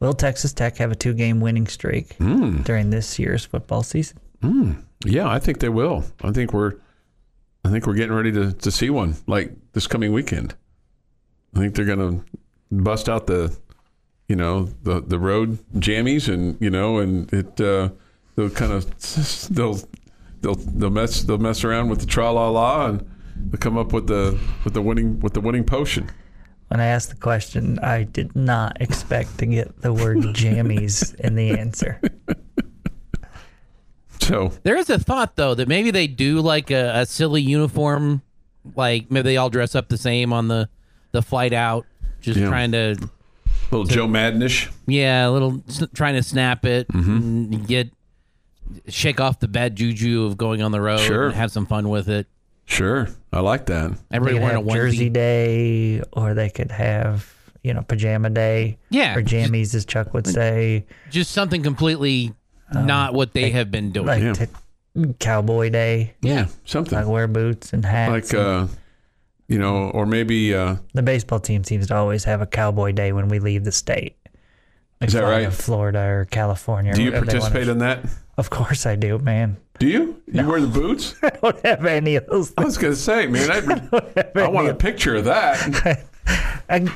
[0.00, 2.62] Will Texas Tech have a two-game winning streak Hmm.
[2.62, 4.18] during this year's football season?
[5.04, 6.04] Yeah, I think they will.
[6.22, 6.74] I think we're,
[7.64, 10.54] I think we're getting ready to, to see one like this coming weekend.
[11.54, 12.24] I think they're going to
[12.70, 13.56] bust out the,
[14.28, 17.90] you know, the the road jammies and you know, and it uh,
[18.36, 18.86] they'll kind of
[19.50, 19.78] they'll
[20.40, 23.10] they'll they'll mess they'll mess around with the tra la la and
[23.50, 26.10] they'll come up with the with the winning with the winning potion.
[26.68, 31.34] When I asked the question, I did not expect to get the word jammies in
[31.34, 32.00] the answer.
[34.20, 38.20] So There is a thought though that maybe they do like a, a silly uniform,
[38.76, 40.68] like maybe they all dress up the same on the
[41.12, 41.86] the flight out,
[42.20, 42.48] just Yeah.
[42.48, 42.96] trying to
[43.70, 44.70] little Joe Madnish.
[44.86, 47.16] yeah, a little s- trying to snap it, mm-hmm.
[47.16, 47.90] and get
[48.88, 51.26] shake off the bad juju of going on the road, Sure.
[51.26, 52.26] and have some fun with it.
[52.70, 53.92] Sure, I like that.
[54.10, 55.08] They Everybody could wearing a have Jersey.
[55.08, 57.32] Day, or they could have
[57.64, 60.84] you know pajama day, Yeah, or jammies, as Chuck would say.
[61.10, 62.34] just something completely
[62.72, 64.06] not what they have been doing.
[64.06, 64.32] like Yeah.
[64.34, 68.32] t- cowboy day, Yeah, something like wear boots and hats.
[68.32, 68.72] like and uh,
[69.48, 70.54] you know, or maybe.
[70.54, 73.72] Uh, the baseball team seems to always have a cowboy day when we leave the
[73.72, 74.16] state.
[75.00, 75.52] Like Is that fly to right?
[75.54, 76.92] Florida or California.
[76.92, 78.04] do you wherever they wanna- participate in that?
[78.36, 79.56] Of course I do, man.
[79.78, 80.20] Do you?
[80.26, 81.14] You wear the boots?
[81.22, 82.52] I don't have any of those.
[82.58, 83.50] I was going to say, man,
[83.92, 86.04] I, I want a picture of that.
[86.68, 86.86] I,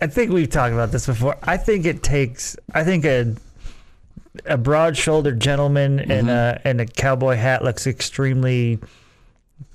[0.00, 1.38] I think we've talked about this before.
[1.42, 2.56] I think it takes.
[2.74, 3.34] I think a
[4.46, 6.66] a broad-shouldered gentleman in mm-hmm.
[6.66, 8.78] a in a cowboy hat looks extremely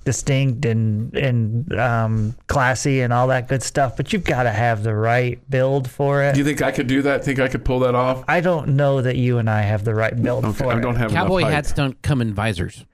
[0.07, 3.97] distinct and and um, classy and all that good stuff.
[3.97, 6.31] But you've got to have the right build for it.
[6.31, 7.25] Do you think I could do that?
[7.25, 8.23] Think I could pull that off?
[8.29, 10.81] I don't know that you and I have the right build Okay, for I it.
[10.81, 12.85] don't have Cowboy enough hats don't come in visors.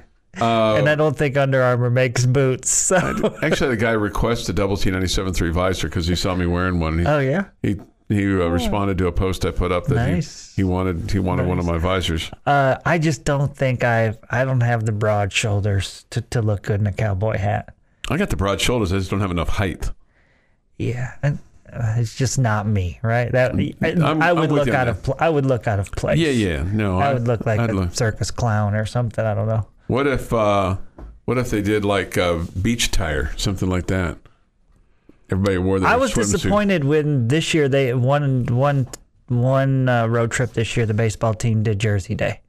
[0.42, 2.72] Uh, and I don't think Under Armour makes boots.
[2.72, 2.98] So.
[2.98, 6.34] I actually the guy request a double T ninety seven three visor because he saw
[6.34, 6.98] me wearing one.
[6.98, 7.46] He, oh yeah.
[7.62, 7.76] he
[8.14, 10.54] he uh, responded to a post I put up that Nice.
[10.56, 12.30] he, he wanted he wanted one of my visors.
[12.46, 16.64] Uh, I just don't think I I don't have the broad shoulders to, to look
[16.64, 17.74] good in a cowboy hat.
[18.10, 18.92] I got the broad shoulders.
[18.92, 19.92] I just don't have enough height.
[20.78, 21.40] Yeah, and,
[21.72, 23.32] uh, it's just not me, right?
[23.32, 26.18] That I, I'm- I would look out of pl- I would look out of place.
[26.20, 26.64] Yeah, yeah.
[26.64, 29.24] No, I would look like I'd a look- circus clown or something.
[29.26, 29.68] I don't know.
[29.88, 30.78] What if uh,
[31.26, 34.18] what if they did like a beach tire, something like that?
[35.34, 36.32] Everybody wore their I was swimsuit.
[36.32, 38.88] disappointed when this year they one one
[39.28, 42.42] one uh, road trip this year the baseball team did Jersey Day,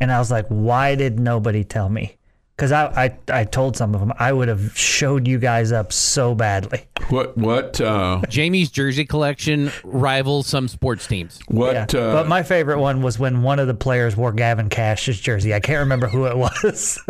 [0.00, 2.16] and I was like, why did nobody tell me?
[2.62, 5.92] Because I, I I told some of them I would have showed you guys up
[5.92, 6.84] so badly.
[7.08, 11.40] What what uh, Jamie's jersey collection rivals some sports teams.
[11.48, 11.92] what?
[11.92, 12.00] Yeah.
[12.00, 15.52] Uh, but my favorite one was when one of the players wore Gavin Kash's jersey.
[15.52, 17.00] I can't remember who it was,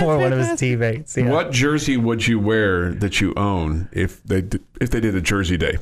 [0.00, 1.16] or one of his teammates.
[1.16, 1.28] Yeah.
[1.28, 4.44] What jersey would you wear that you own if they
[4.80, 5.78] if they did a Jersey Day?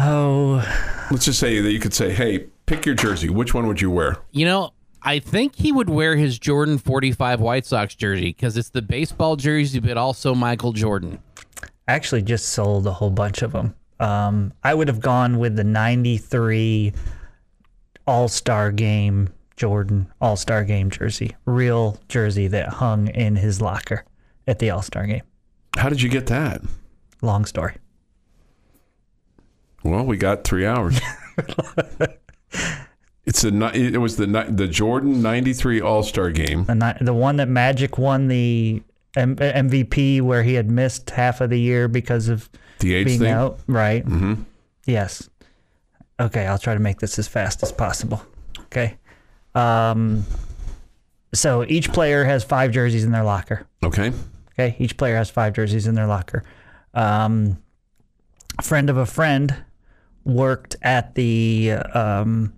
[0.00, 0.64] Oh,
[1.10, 3.28] Let's just say that you could say, "Hey, pick your jersey.
[3.28, 4.72] Which one would you wear?" You know,
[5.06, 9.36] I think he would wear his Jordan 45 White Sox jersey because it's the baseball
[9.36, 11.20] jersey, but also Michael Jordan.
[11.86, 13.76] I actually just sold a whole bunch of them.
[14.00, 16.92] Um, I would have gone with the '93
[18.08, 24.04] All Star Game Jordan All Star Game jersey, real jersey that hung in his locker
[24.48, 25.22] at the All Star Game.
[25.76, 26.62] How did you get that?
[27.22, 27.76] Long story.
[29.84, 31.00] Well, we got three hours.
[33.26, 36.64] it's ni- it was the the Jordan '93 All Star Game.
[36.64, 38.82] The the one that Magic won the
[39.16, 42.48] M- MVP where he had missed half of the year because of
[42.80, 43.32] The AIDS being thing.
[43.32, 44.04] out, right?
[44.04, 44.42] Mm-hmm.
[44.86, 45.28] Yes.
[46.20, 48.22] Okay, I'll try to make this as fast as possible.
[48.66, 48.96] Okay.
[49.54, 50.24] Um,
[51.34, 53.66] so each player has five jerseys in their locker.
[53.82, 54.12] Okay.
[54.58, 56.42] Okay, each player has five jerseys in their locker.
[56.94, 57.58] Um,
[58.58, 59.54] a friend of a friend
[60.24, 62.52] worked at the um,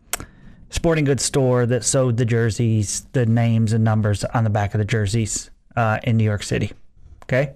[0.71, 4.79] sporting goods store that sewed the jerseys, the names and numbers on the back of
[4.79, 6.73] the jerseys uh, in New York City.
[7.25, 7.53] Okay,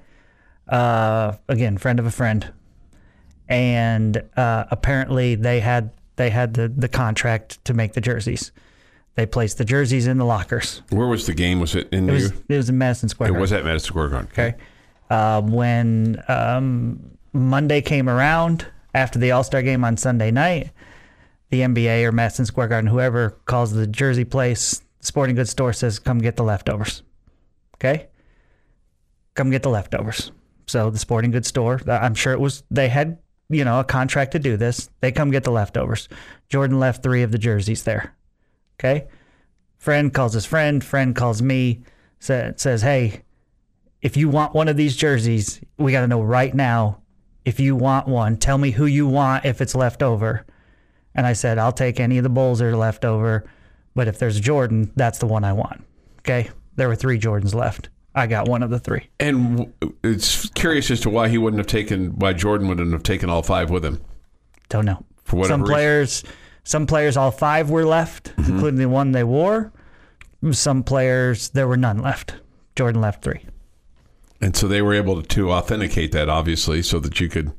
[0.68, 2.52] uh, again, friend of a friend,
[3.48, 8.52] and uh, apparently they had they had the the contract to make the jerseys.
[9.14, 10.80] They placed the jerseys in the lockers.
[10.88, 11.60] Where was the game?
[11.60, 12.12] Was it in It New?
[12.14, 13.36] was it was in Madison Square.
[13.36, 14.28] it was at Madison Square Garden.
[14.32, 14.54] Okay.
[15.10, 16.98] Uh, when um,
[17.34, 20.70] Monday came around after the All Star game on Sunday night,
[21.52, 25.98] the NBA or Madison Square Garden, whoever calls the jersey place, sporting goods store says,
[25.98, 27.02] come get the leftovers.
[27.76, 28.08] Okay?
[29.34, 30.32] Come get the leftovers.
[30.66, 33.18] So the sporting goods store, I'm sure it was, they had,
[33.50, 34.88] you know, a contract to do this.
[35.00, 36.08] They come get the leftovers.
[36.48, 38.16] Jordan left three of the jerseys there.
[38.80, 39.06] Okay?
[39.76, 41.82] Friend calls his friend, friend calls me,
[42.18, 43.24] sa- says, hey,
[44.00, 47.02] if you want one of these jerseys, we got to know right now.
[47.44, 50.46] If you want one, tell me who you want if it's left over.
[51.14, 53.44] And I said, I'll take any of the Bulls that are left over.
[53.94, 55.84] But if there's a Jordan, that's the one I want.
[56.20, 56.48] Okay.
[56.76, 57.90] There were three Jordans left.
[58.14, 59.08] I got one of the three.
[59.20, 59.72] And
[60.02, 63.42] it's curious as to why he wouldn't have taken, why Jordan wouldn't have taken all
[63.42, 64.00] five with him.
[64.68, 65.04] Don't know.
[65.24, 65.74] For whatever some reason.
[65.74, 66.24] players,
[66.64, 68.52] some players, all five were left, Mm-hmm.
[68.52, 69.72] including the one they wore.
[70.50, 72.34] Some players, there were none left.
[72.76, 73.44] Jordan left three.
[74.40, 77.52] And so they were able to authenticate that, obviously, so that you could.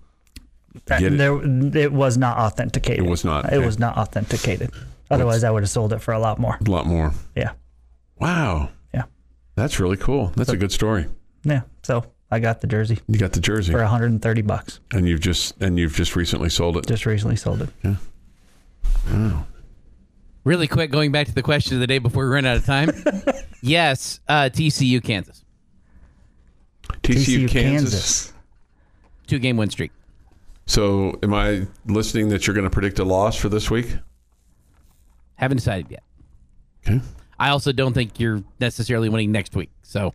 [0.87, 1.17] Get it.
[1.17, 3.05] There, it was not authenticated.
[3.05, 3.65] It was not, It okay.
[3.65, 4.71] was not authenticated.
[5.11, 6.57] Otherwise, I would have sold it for a lot more.
[6.65, 7.13] A lot more.
[7.35, 7.51] Yeah,
[8.19, 8.69] Wow.
[8.93, 9.03] yeah,
[9.55, 10.31] That's really cool.
[10.35, 11.05] That's a good story.
[11.43, 11.61] yeah.
[11.83, 14.79] So I got the jersey You got the jersey, for 130 bucks.
[14.91, 16.87] and you've just and you've just recently sold it.
[16.87, 17.69] Just recently sold it.
[17.83, 17.95] Yeah.
[19.11, 19.45] Wow.
[20.43, 22.65] Really quick, going back to the question of the day before we run out of
[22.65, 22.89] time.
[23.61, 25.43] yes, uh, TCU, Kansas.
[27.03, 28.33] TCU, Kansas.
[29.27, 29.91] Two game win streak.
[30.65, 33.97] So, am I listening that you're going to predict a loss for this week?
[35.35, 36.03] Haven't decided yet.
[36.87, 37.01] Okay.
[37.39, 39.71] I also don't think you're necessarily winning next week.
[39.81, 40.13] So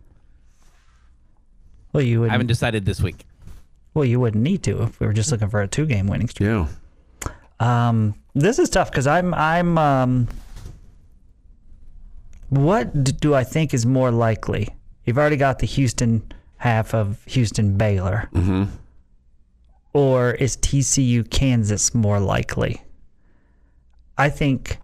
[1.93, 2.33] Well, you I wouldn't.
[2.33, 3.25] haven't decided this week.
[3.95, 6.47] well, you wouldn't need to if we were just looking for a two-game winning streak.
[6.49, 6.69] Yeah.
[7.61, 10.29] Um, this is tough because I'm I'm um,
[12.49, 14.69] What do I think is more likely?
[15.05, 18.29] You've already got the Houston half of Houston Baylor.
[18.35, 18.65] Mm-hmm.
[19.99, 22.81] Or is TCU Kansas more likely?
[24.17, 24.79] I think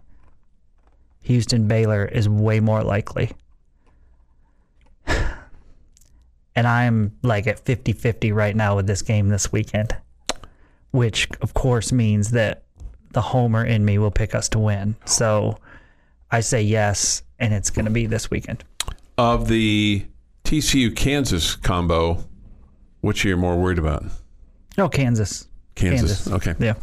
[1.21, 3.31] Houston Baylor is way more likely.
[6.57, 9.93] And I'm like at 50 50 right now with this game this weekend,
[10.91, 12.63] which of course means that
[13.11, 14.95] the homer in me will pick us to win.
[15.03, 15.57] So
[16.31, 18.63] I say yes, and it's going to be this weekend.
[19.17, 20.05] Of the
[20.45, 22.23] TCU Kansas combo,
[23.01, 24.05] which are you more worried about?
[24.77, 25.47] No, Kansas.
[25.75, 26.27] Kansas.
[26.27, 26.53] Okay.
[26.59, 26.73] Yeah.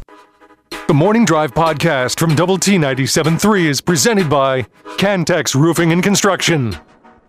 [0.87, 4.63] The Morning Drive podcast from Double T 97.3 is presented by
[4.97, 6.77] Cantex Roofing and Construction.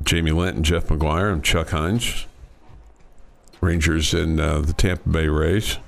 [0.02, 1.32] Jamie Lent and Jeff McGuire.
[1.32, 2.26] I'm Chuck Heinz.
[3.60, 5.78] Rangers and uh, the Tampa Bay Rays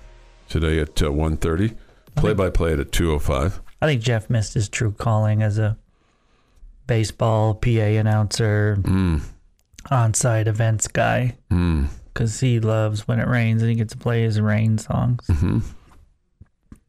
[0.48, 1.76] today at uh, 1.30.
[2.14, 3.60] Play-by-play at 2.05.
[3.82, 5.76] I think Jeff missed his true calling as a
[6.86, 8.78] baseball PA announcer,
[9.90, 11.36] on-site events guy,
[12.16, 15.28] because he loves when it rains and he gets to play his rain songs.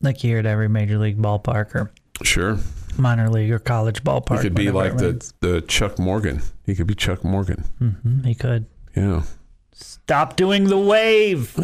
[0.02, 1.92] Like you hear at every major league ballpark or
[2.24, 2.58] Sure.
[2.98, 4.38] minor league or college ballpark.
[4.38, 6.42] He could be like the, the Chuck Morgan.
[6.66, 7.64] He could be Chuck Morgan.
[7.82, 8.66] Mhm, he could.
[8.96, 9.24] Yeah.
[9.74, 11.54] Stop doing the wave.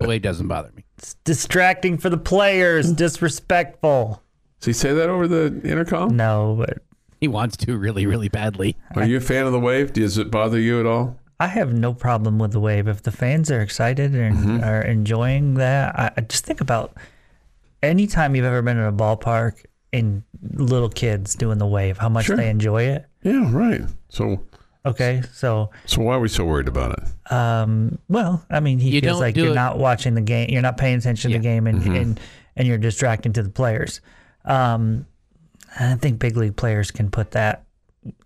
[0.00, 0.84] The wave doesn't bother me.
[0.98, 2.92] It's distracting for the players.
[2.92, 4.22] Disrespectful.
[4.60, 6.14] Does he say that over the intercom?
[6.16, 6.78] No, but
[7.20, 8.76] He wants to really, really badly.
[8.94, 9.92] Are you a fan of the wave?
[9.94, 11.16] Does it bother you at all?
[11.44, 12.88] I have no problem with the wave.
[12.88, 14.64] If the fans are excited and Mm-hmm.
[14.64, 16.96] are enjoying that, I, I just think about
[17.82, 20.22] anytime you've ever been in a ballpark and
[20.54, 22.36] little kids doing the wave, how much Sure.
[22.36, 23.06] they enjoy it.
[23.22, 23.82] Yeah, right.
[24.08, 24.42] So,
[24.86, 27.32] Okay, so so why are we so worried about it?
[27.32, 30.60] um, well, I mean, he You feels like you're it- not watching the game, you're
[30.62, 31.94] not paying attention to the game, and Mm-hmm.
[31.96, 32.20] and
[32.56, 34.00] and you're distracting to the players.
[34.44, 35.06] Um,
[35.78, 37.64] I think big league players can put that.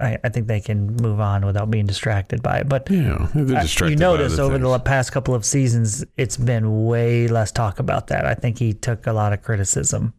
[0.01, 2.91] I, I think they can move on without being distracted by it, but.
[2.91, 3.87] Yeah, they're Uh.
[3.87, 8.09] You notice other over the past couple of seasons, it's been way less talk about
[8.09, 8.24] that.
[8.26, 10.12] I think he took a lot of criticism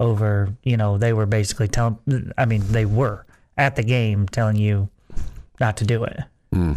[0.00, 1.98] over, you know, they were basically telling,
[2.36, 3.24] I mean, they were
[3.56, 4.88] at the game telling you
[5.60, 6.20] not to do it.
[6.52, 6.72] Hmm.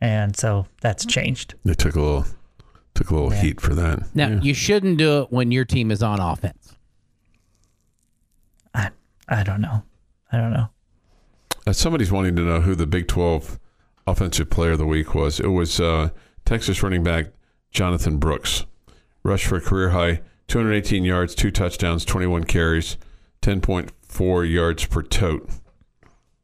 [0.00, 1.54] And so that's changed.
[1.64, 2.26] They took a little
[2.94, 3.40] took a little Yeah.
[3.42, 4.12] heat for that.
[4.14, 4.40] Now, Yeah.
[4.40, 6.74] you shouldn't do it when your team is on offense.
[8.74, 8.90] I,
[9.28, 9.82] I don't know.
[10.32, 10.68] I don't know.
[11.72, 13.58] Somebody's wanting to know who the Big 12
[14.06, 15.40] Offensive Player of the Week was.
[15.40, 16.10] It was uh,
[16.44, 17.26] Texas running back
[17.70, 18.64] Jonathan Brooks.
[19.22, 22.96] Rushed for a career high 218 yards, two touchdowns, 21 carries,
[23.42, 25.48] 10.4 yards per tote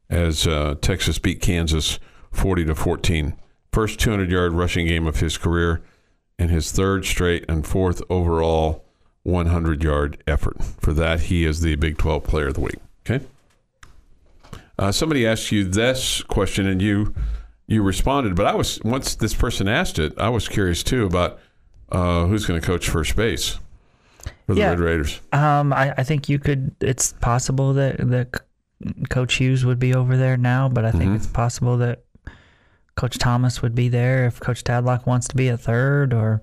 [0.09, 1.99] as uh, Texas beat Kansas
[2.31, 3.33] 40 to 14.
[3.71, 5.81] First 200 yard rushing game of his career
[6.37, 8.85] and his third straight and fourth overall
[9.23, 10.63] 100 yard effort.
[10.79, 12.79] For that, he is the Big 12 Player of the Week.
[13.09, 13.25] Okay.
[14.77, 17.13] Uh, somebody asked you this question and you
[17.67, 21.39] you responded, but I was once this person asked it, I was curious too about
[21.91, 23.57] uh, who's going to coach first base
[24.45, 24.69] for the Yeah.
[24.71, 25.21] Red Raiders.
[25.31, 28.41] Um, I, I think you could, it's possible that, that
[29.09, 31.15] Coach Hughes would be over there now, but I think Mm-hmm.
[31.15, 32.03] it's possible that
[32.95, 36.41] Coach Thomas would be there if Coach Tadlock wants to be a third, or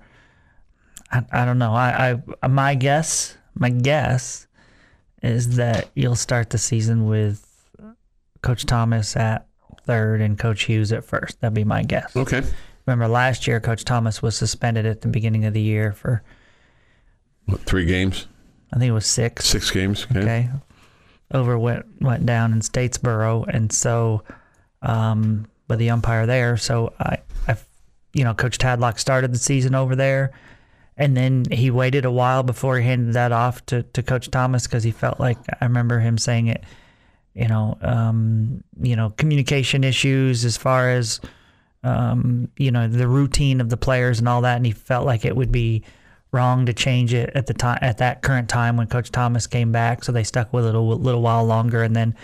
[1.11, 1.73] I, I don't know.
[1.73, 4.45] I, I my guess, my guess
[5.21, 7.52] is that you'll start the season with
[8.43, 9.47] Coach Thomas at
[9.85, 11.41] third and Coach Hughes at first.
[11.41, 12.15] That'd be my guess.
[12.15, 12.43] Okay,
[12.85, 16.21] Remember last year, Coach Thomas was suspended at the beginning of the year for
[17.45, 18.27] what, three games,
[18.71, 19.45] I think it was six.
[19.45, 20.05] six games.
[20.11, 20.49] Okay, okay
[21.33, 24.23] over what went down in statesboro and so
[24.81, 27.17] um with the umpire there so i
[27.47, 27.55] i
[28.13, 30.31] you know coach tadlock started the season over there
[30.95, 34.67] and then he waited a while before he handed that off to, to coach thomas
[34.67, 36.63] because he felt like i remember him saying it
[37.33, 41.19] you know um you know communication issues as far as
[41.83, 45.25] um you know the routine of the players and all that and he felt like
[45.25, 45.83] it would be
[46.31, 49.71] wrong to change it at the time at that current time when Coach Thomas came
[49.71, 50.03] back.
[50.03, 52.15] So they stuck with it a little while longer and then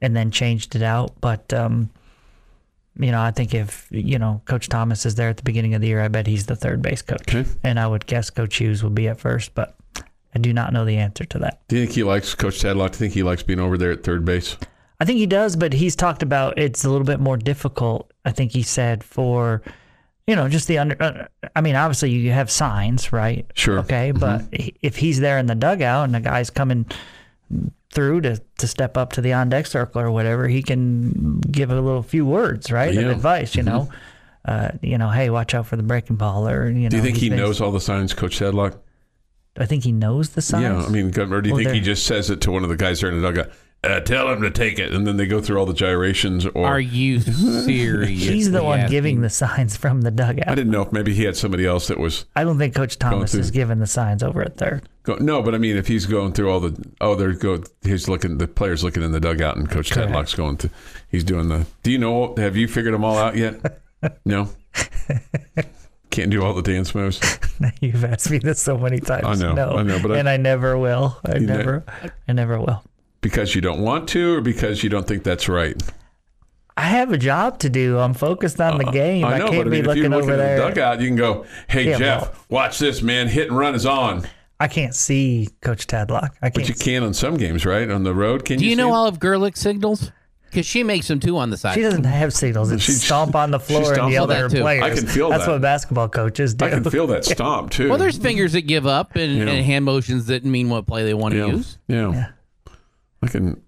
[0.00, 1.12] and then changed it out.
[1.20, 1.90] But um,
[2.98, 5.82] you know, I think if you know Coach Thomas is there at the beginning of
[5.82, 7.44] the year, I bet he's the third base coach, Okay.
[7.62, 9.54] and I would guess Coach Hughes will be at first.
[9.54, 9.76] But
[10.34, 11.60] I do not know the answer to that.
[11.68, 12.92] Do you think he likes Coach Tadlock?
[12.92, 14.56] Do you think he likes being over there at third base?
[15.00, 18.10] I think he does, but he's talked about it's a little bit more difficult.
[18.24, 19.62] I think he said for,
[20.26, 20.96] you know, just the under.
[21.02, 21.26] Uh,
[21.56, 23.46] I mean, obviously you have signs, right?
[23.54, 23.78] Sure.
[23.80, 26.84] Okay, but he- if he's there in the dugout and the guy's coming
[27.90, 31.70] through to, to step up to the on deck circle or whatever, he can give
[31.70, 33.02] a little few words, right, Yeah.
[33.02, 33.54] of advice.
[33.54, 33.88] You know,
[34.44, 36.88] uh, you know, hey, watch out for the breaking ball, or you know.
[36.90, 38.76] Do you think he knows all the signs, Coach Tadlock?
[39.58, 40.62] I think he knows the signs.
[40.62, 42.68] Yeah, I mean, or do you Well, think he just says it to one of
[42.68, 43.50] the guys there in the dugout?
[43.84, 46.44] uh, tell him to take it, and then they go through all the gyrations.
[46.46, 47.20] Or Are you
[47.64, 48.08] serious?
[48.10, 50.48] He's the one giving the signs from the dugout.
[50.48, 52.98] I didn't know if maybe he had somebody else that was I don't think Coach
[52.98, 54.88] Thomas through- is giving the signs over at third.
[55.04, 58.08] go, no, but I mean, if he's going through all the oh, they're go, he's
[58.08, 60.08] looking, the players looking in the dugout, and Coach Correct.
[60.10, 60.70] Tadlock's going to,
[61.08, 61.64] he's doing the.
[61.84, 62.34] Do you know?
[62.36, 63.80] Have you figured them all out yet?
[64.24, 64.48] no.
[66.18, 67.20] Can't do all the dance moves.
[67.80, 69.24] You've asked me this so many times.
[69.24, 69.76] I know, No.
[69.78, 71.16] I know, but I- and I never will.
[71.24, 71.84] I You ne- never,
[72.26, 72.82] I never will.
[73.20, 75.80] Because you don't want to, or because you don't think that's right.
[76.76, 77.98] I have a job to do.
[77.98, 79.24] I'm focused on the game.
[79.24, 80.56] Uh, I I, can't but I be mean, if looking you're looking over at there.
[80.58, 83.28] the dugout, you can go, "Hey Yeah, Jeff, well- watch this, man!
[83.28, 84.26] Hit and run is on."
[84.60, 86.30] I can't see Coach Tadlock.
[86.42, 86.68] I But can't.
[86.68, 87.88] you can on some games, right?
[87.90, 88.70] On the road, can Do you?
[88.70, 88.92] you know it?
[88.96, 90.10] all of Gerlich's signals?
[90.50, 91.74] Because she makes them too on the side.
[91.74, 92.72] She doesn't have signals.
[92.72, 94.60] It's She- stomp on the floor and stomps yell at her too.
[94.60, 94.82] players.
[94.82, 95.36] I can feel that.
[95.36, 95.52] That's that.
[95.52, 96.64] what basketball coaches do.
[96.64, 97.88] I can feel that stomp too.
[97.90, 99.48] Well, there's fingers that give up and, Yeah.
[99.48, 101.78] and hand motions that mean what play they want to yeah, use.
[101.86, 102.26] yeah, Yeah.
[103.22, 103.62] I can.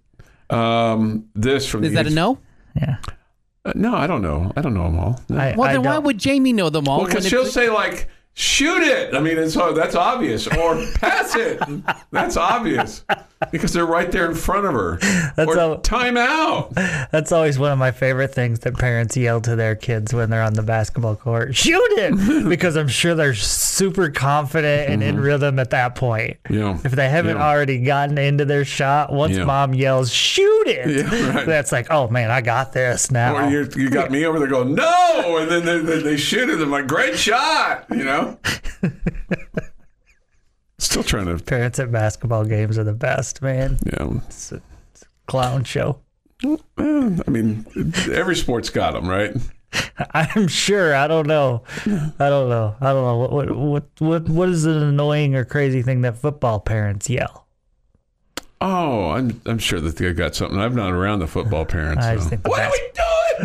[0.49, 2.39] Um, this from Is the that a no?
[2.75, 2.97] yeah.
[3.65, 4.51] Uh, no, I don't know.
[4.57, 5.21] I don't know them all.
[5.29, 5.37] No.
[5.39, 6.99] I, Well, I then why don't- would Jamie know them all?
[6.99, 10.83] well, because she'll it's- say like, "Shoot it." I mean, it's oh, that's obvious, or
[10.95, 11.61] pass it.
[12.11, 13.05] That's obvious
[13.51, 14.99] because they're right there in front of her.
[15.35, 16.75] That's or all- time out.
[16.75, 20.43] That's always one of my favorite things that parents yell to their kids when they're
[20.43, 21.57] on the basketball court.
[21.61, 22.49] Shoot it!
[22.49, 25.25] because I'm sure they're super confident and in mm-hmm.
[25.25, 26.37] rhythm at that point.
[26.51, 26.79] Yeah.
[26.85, 27.49] If they haven't Yeah.
[27.49, 29.45] already gotten into their shot, once Yeah.
[29.45, 30.81] mom yells, shoot it!
[31.01, 31.47] Yeah, right.
[31.47, 33.37] That's like, oh man, I got this now.
[33.37, 36.49] Or you you got me over there going no, and then they, they, they shoot
[36.49, 36.61] it.
[36.61, 38.39] I'm like, great shot, you know.
[40.81, 43.79] Still trying to, Parents at basketball games are the best, man.
[43.85, 44.09] yeah.
[44.27, 44.63] It's a,
[44.93, 46.01] it's a clown show.
[46.43, 47.67] I mean,
[48.11, 49.37] every sport's got them, right?
[50.15, 50.95] I'm sure.
[50.95, 51.63] I don't know.
[51.87, 52.75] I don't know.
[52.81, 53.17] I don't know.
[53.19, 57.47] What what what what, what is an annoying or crazy thing that football parents yell?
[58.63, 60.59] Oh, I'm I'm sure that they got something.
[60.59, 62.05] I'm not around the football parents.
[62.07, 62.31] I so.
[62.31, 62.91] the What are we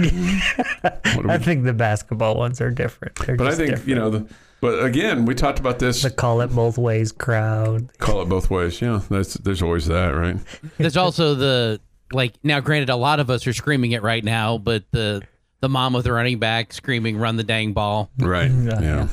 [0.01, 0.41] doing?
[0.83, 3.15] Are I think the basketball ones are different.
[3.15, 3.87] They're but I think different.
[3.89, 4.09] you know.
[4.09, 4.27] The,
[4.65, 6.01] but again, we talked about this.
[6.01, 7.95] the call it both ways crowd.
[7.99, 8.81] Call it both ways.
[8.81, 10.37] Yeah, that's, there's always that, right?
[10.79, 11.79] There's also the
[12.11, 12.61] like now.
[12.61, 15.21] Granted, a lot of us are screaming it right now, but the
[15.59, 18.49] the mom of the running back screaming, "Run the dang ball!" Right.
[18.49, 18.81] Yeah.
[18.81, 19.07] Yeah.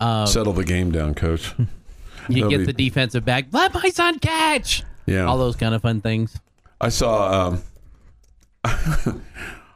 [0.00, 1.54] Um, Settle the game down, coach.
[1.58, 1.66] you
[2.34, 3.46] that'll get be- the defensive back.
[3.52, 4.82] Let my son catch.
[5.06, 5.24] Yeah.
[5.24, 6.38] All those kind of fun things.
[6.78, 7.62] I saw um,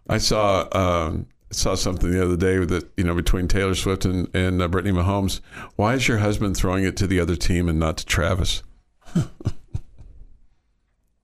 [0.06, 4.28] I saw um, saw something the other day that you know between Taylor Swift and
[4.34, 5.40] and uh, Brittany Mahomes.
[5.76, 8.62] Why is your husband throwing it to the other team and not to Travis?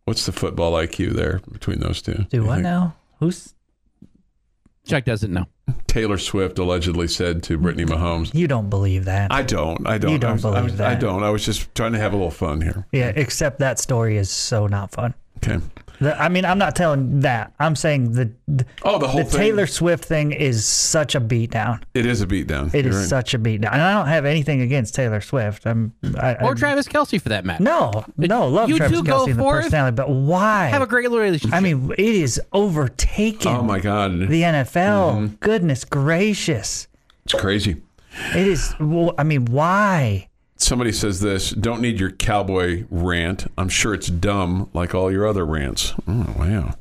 [0.04, 2.26] What's the football IQ there between those two?
[2.30, 2.64] Do you what think?
[2.64, 2.96] now?
[3.20, 3.54] Who's
[4.86, 5.46] Chuck doesn't know.
[5.86, 8.34] Taylor Swift allegedly said to Brittany Mahomes.
[8.34, 9.30] you don't believe that?
[9.32, 9.86] I don't.
[9.86, 10.10] I don't.
[10.12, 10.88] You don't I was- I believe that.
[10.90, 11.22] I don't.
[11.22, 12.86] I was just trying to have a little fun here.
[12.92, 15.14] yeah, except that story is so not fun.
[15.36, 15.64] Okay.
[16.00, 17.52] The, I mean, I'm not telling that.
[17.60, 19.38] I'm saying the the, Oh, the whole the thing.
[19.40, 21.82] Taylor Swift thing is such a beatdown.
[21.92, 22.72] It is a beatdown.
[22.74, 23.08] It is You're right.
[23.08, 25.66] such a beatdown, and I don't have anything against Taylor Swift.
[25.66, 27.62] I'm I, Or I, Travis Kelce for that matter.
[27.62, 30.68] No, no, love You Travis two go Kelce and the personality, but why?
[30.68, 31.54] Have a great relationship.
[31.54, 34.12] I mean, it is overtaken Oh my God.
[34.12, 35.12] the NFL.
[35.14, 35.34] Mm-hmm.
[35.40, 36.88] Goodness gracious,
[37.24, 37.76] It's crazy.
[38.34, 38.74] it is.
[38.80, 40.28] Well, I mean, why?
[40.60, 43.50] Somebody says this don't need your cowboy rant.
[43.56, 45.94] I'm sure it's dumb like all your other rants.
[46.06, 46.74] Oh, wow.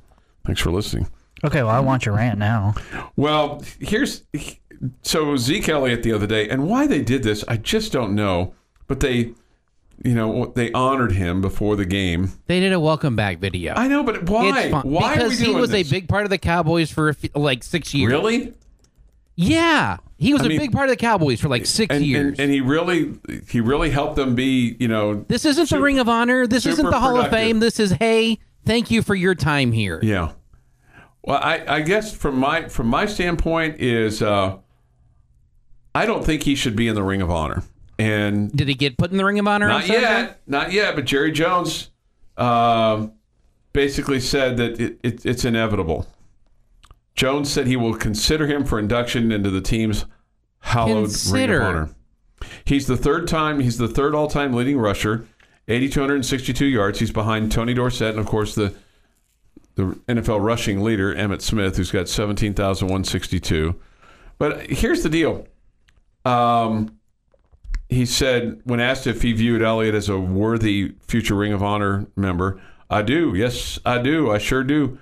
[0.45, 1.07] Thanks for listening.
[1.45, 2.75] Okay, well, I want your rant now.
[3.15, 4.23] Well, here's
[5.01, 8.53] so Zeke Elliott the other day, and why they did this, I just don't know.
[8.87, 9.33] But they,
[10.03, 12.33] you know, they honored him before the game.
[12.47, 13.73] they did a welcome back video.
[13.75, 14.59] I know, but why?
[14.59, 14.89] It's fun.
[14.89, 15.87] Why because are we he was this?
[15.87, 18.11] a big part of the Cowboys for a few, like six years.
[18.11, 18.53] really?
[19.35, 22.05] Yeah, he was I a mean- big part of the Cowboys for like six And,
[22.05, 22.31] years.
[22.33, 23.13] and and he really
[23.47, 26.45] he really helped them be, you know, this isn't super- the Ring of Honor.
[26.45, 27.29] This isn't the Hall of.
[27.31, 27.59] Fame.
[27.59, 29.99] This is hey, thank you for your time here.
[30.03, 30.33] Yeah.
[31.23, 34.57] Well, I, I guess from my from my standpoint is uh,
[35.95, 37.63] I don't think he should be in the Ring of Honor,
[37.97, 39.67] and Did he get put in the Ring of Honor?
[39.67, 40.95] not yet, not yet.
[40.95, 41.89] But Jerry Jones
[42.37, 43.13] um,
[43.73, 46.07] basically said that it, it, it's inevitable.
[47.19, 50.05] Jones said he will consider him for induction into the team's
[50.59, 51.59] hallowed Consider.
[51.59, 51.89] Ring of Honor.
[52.63, 53.59] He's the third time.
[53.59, 55.27] He's the third all-time leading rusher,
[55.67, 56.99] 8,262 yards.
[56.99, 58.73] He's behind Tony Dorsett and, of course, the
[59.75, 63.75] the NFL rushing leader Emmitt Smith, who's got 17,162.
[64.37, 65.45] But here's the deal.
[66.23, 66.99] Um,
[67.89, 72.07] he said when asked if he viewed Elliott as a worthy future Ring of Honor
[72.15, 73.35] member, I do.
[73.35, 74.31] Yes, I do.
[74.31, 74.99] I sure do.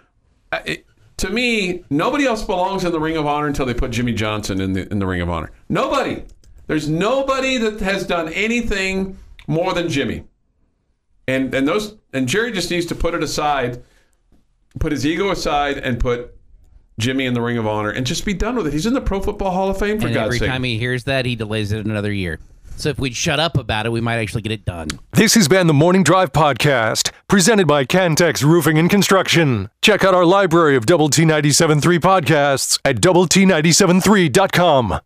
[0.51, 0.83] I,
[1.17, 4.61] to me, nobody else belongs in the Ring of Honor until they put Jimmy Johnson
[4.61, 5.51] in the in the Ring of Honor.
[5.69, 6.23] Nobody.
[6.67, 10.25] There's nobody that has done anything more than Jimmy.
[11.27, 13.83] And and those and Jerry just needs to put it aside
[14.79, 16.35] put his ego aside and put
[16.99, 18.73] Jimmy in the Ring of Honor and just be done with it.
[18.73, 20.49] He's in the Pro Football Hall of Fame for and God's every sake.
[20.49, 22.39] time he hears that, he delays it another year.
[22.77, 24.87] So if we'd shut up about it, we might actually get it done.
[25.13, 29.69] This has been the Morning Drive Podcast, presented by Cantex Roofing and Construction.
[29.81, 34.99] Check out our library of Double T 97.3 podcasts at Double T 97.3.com.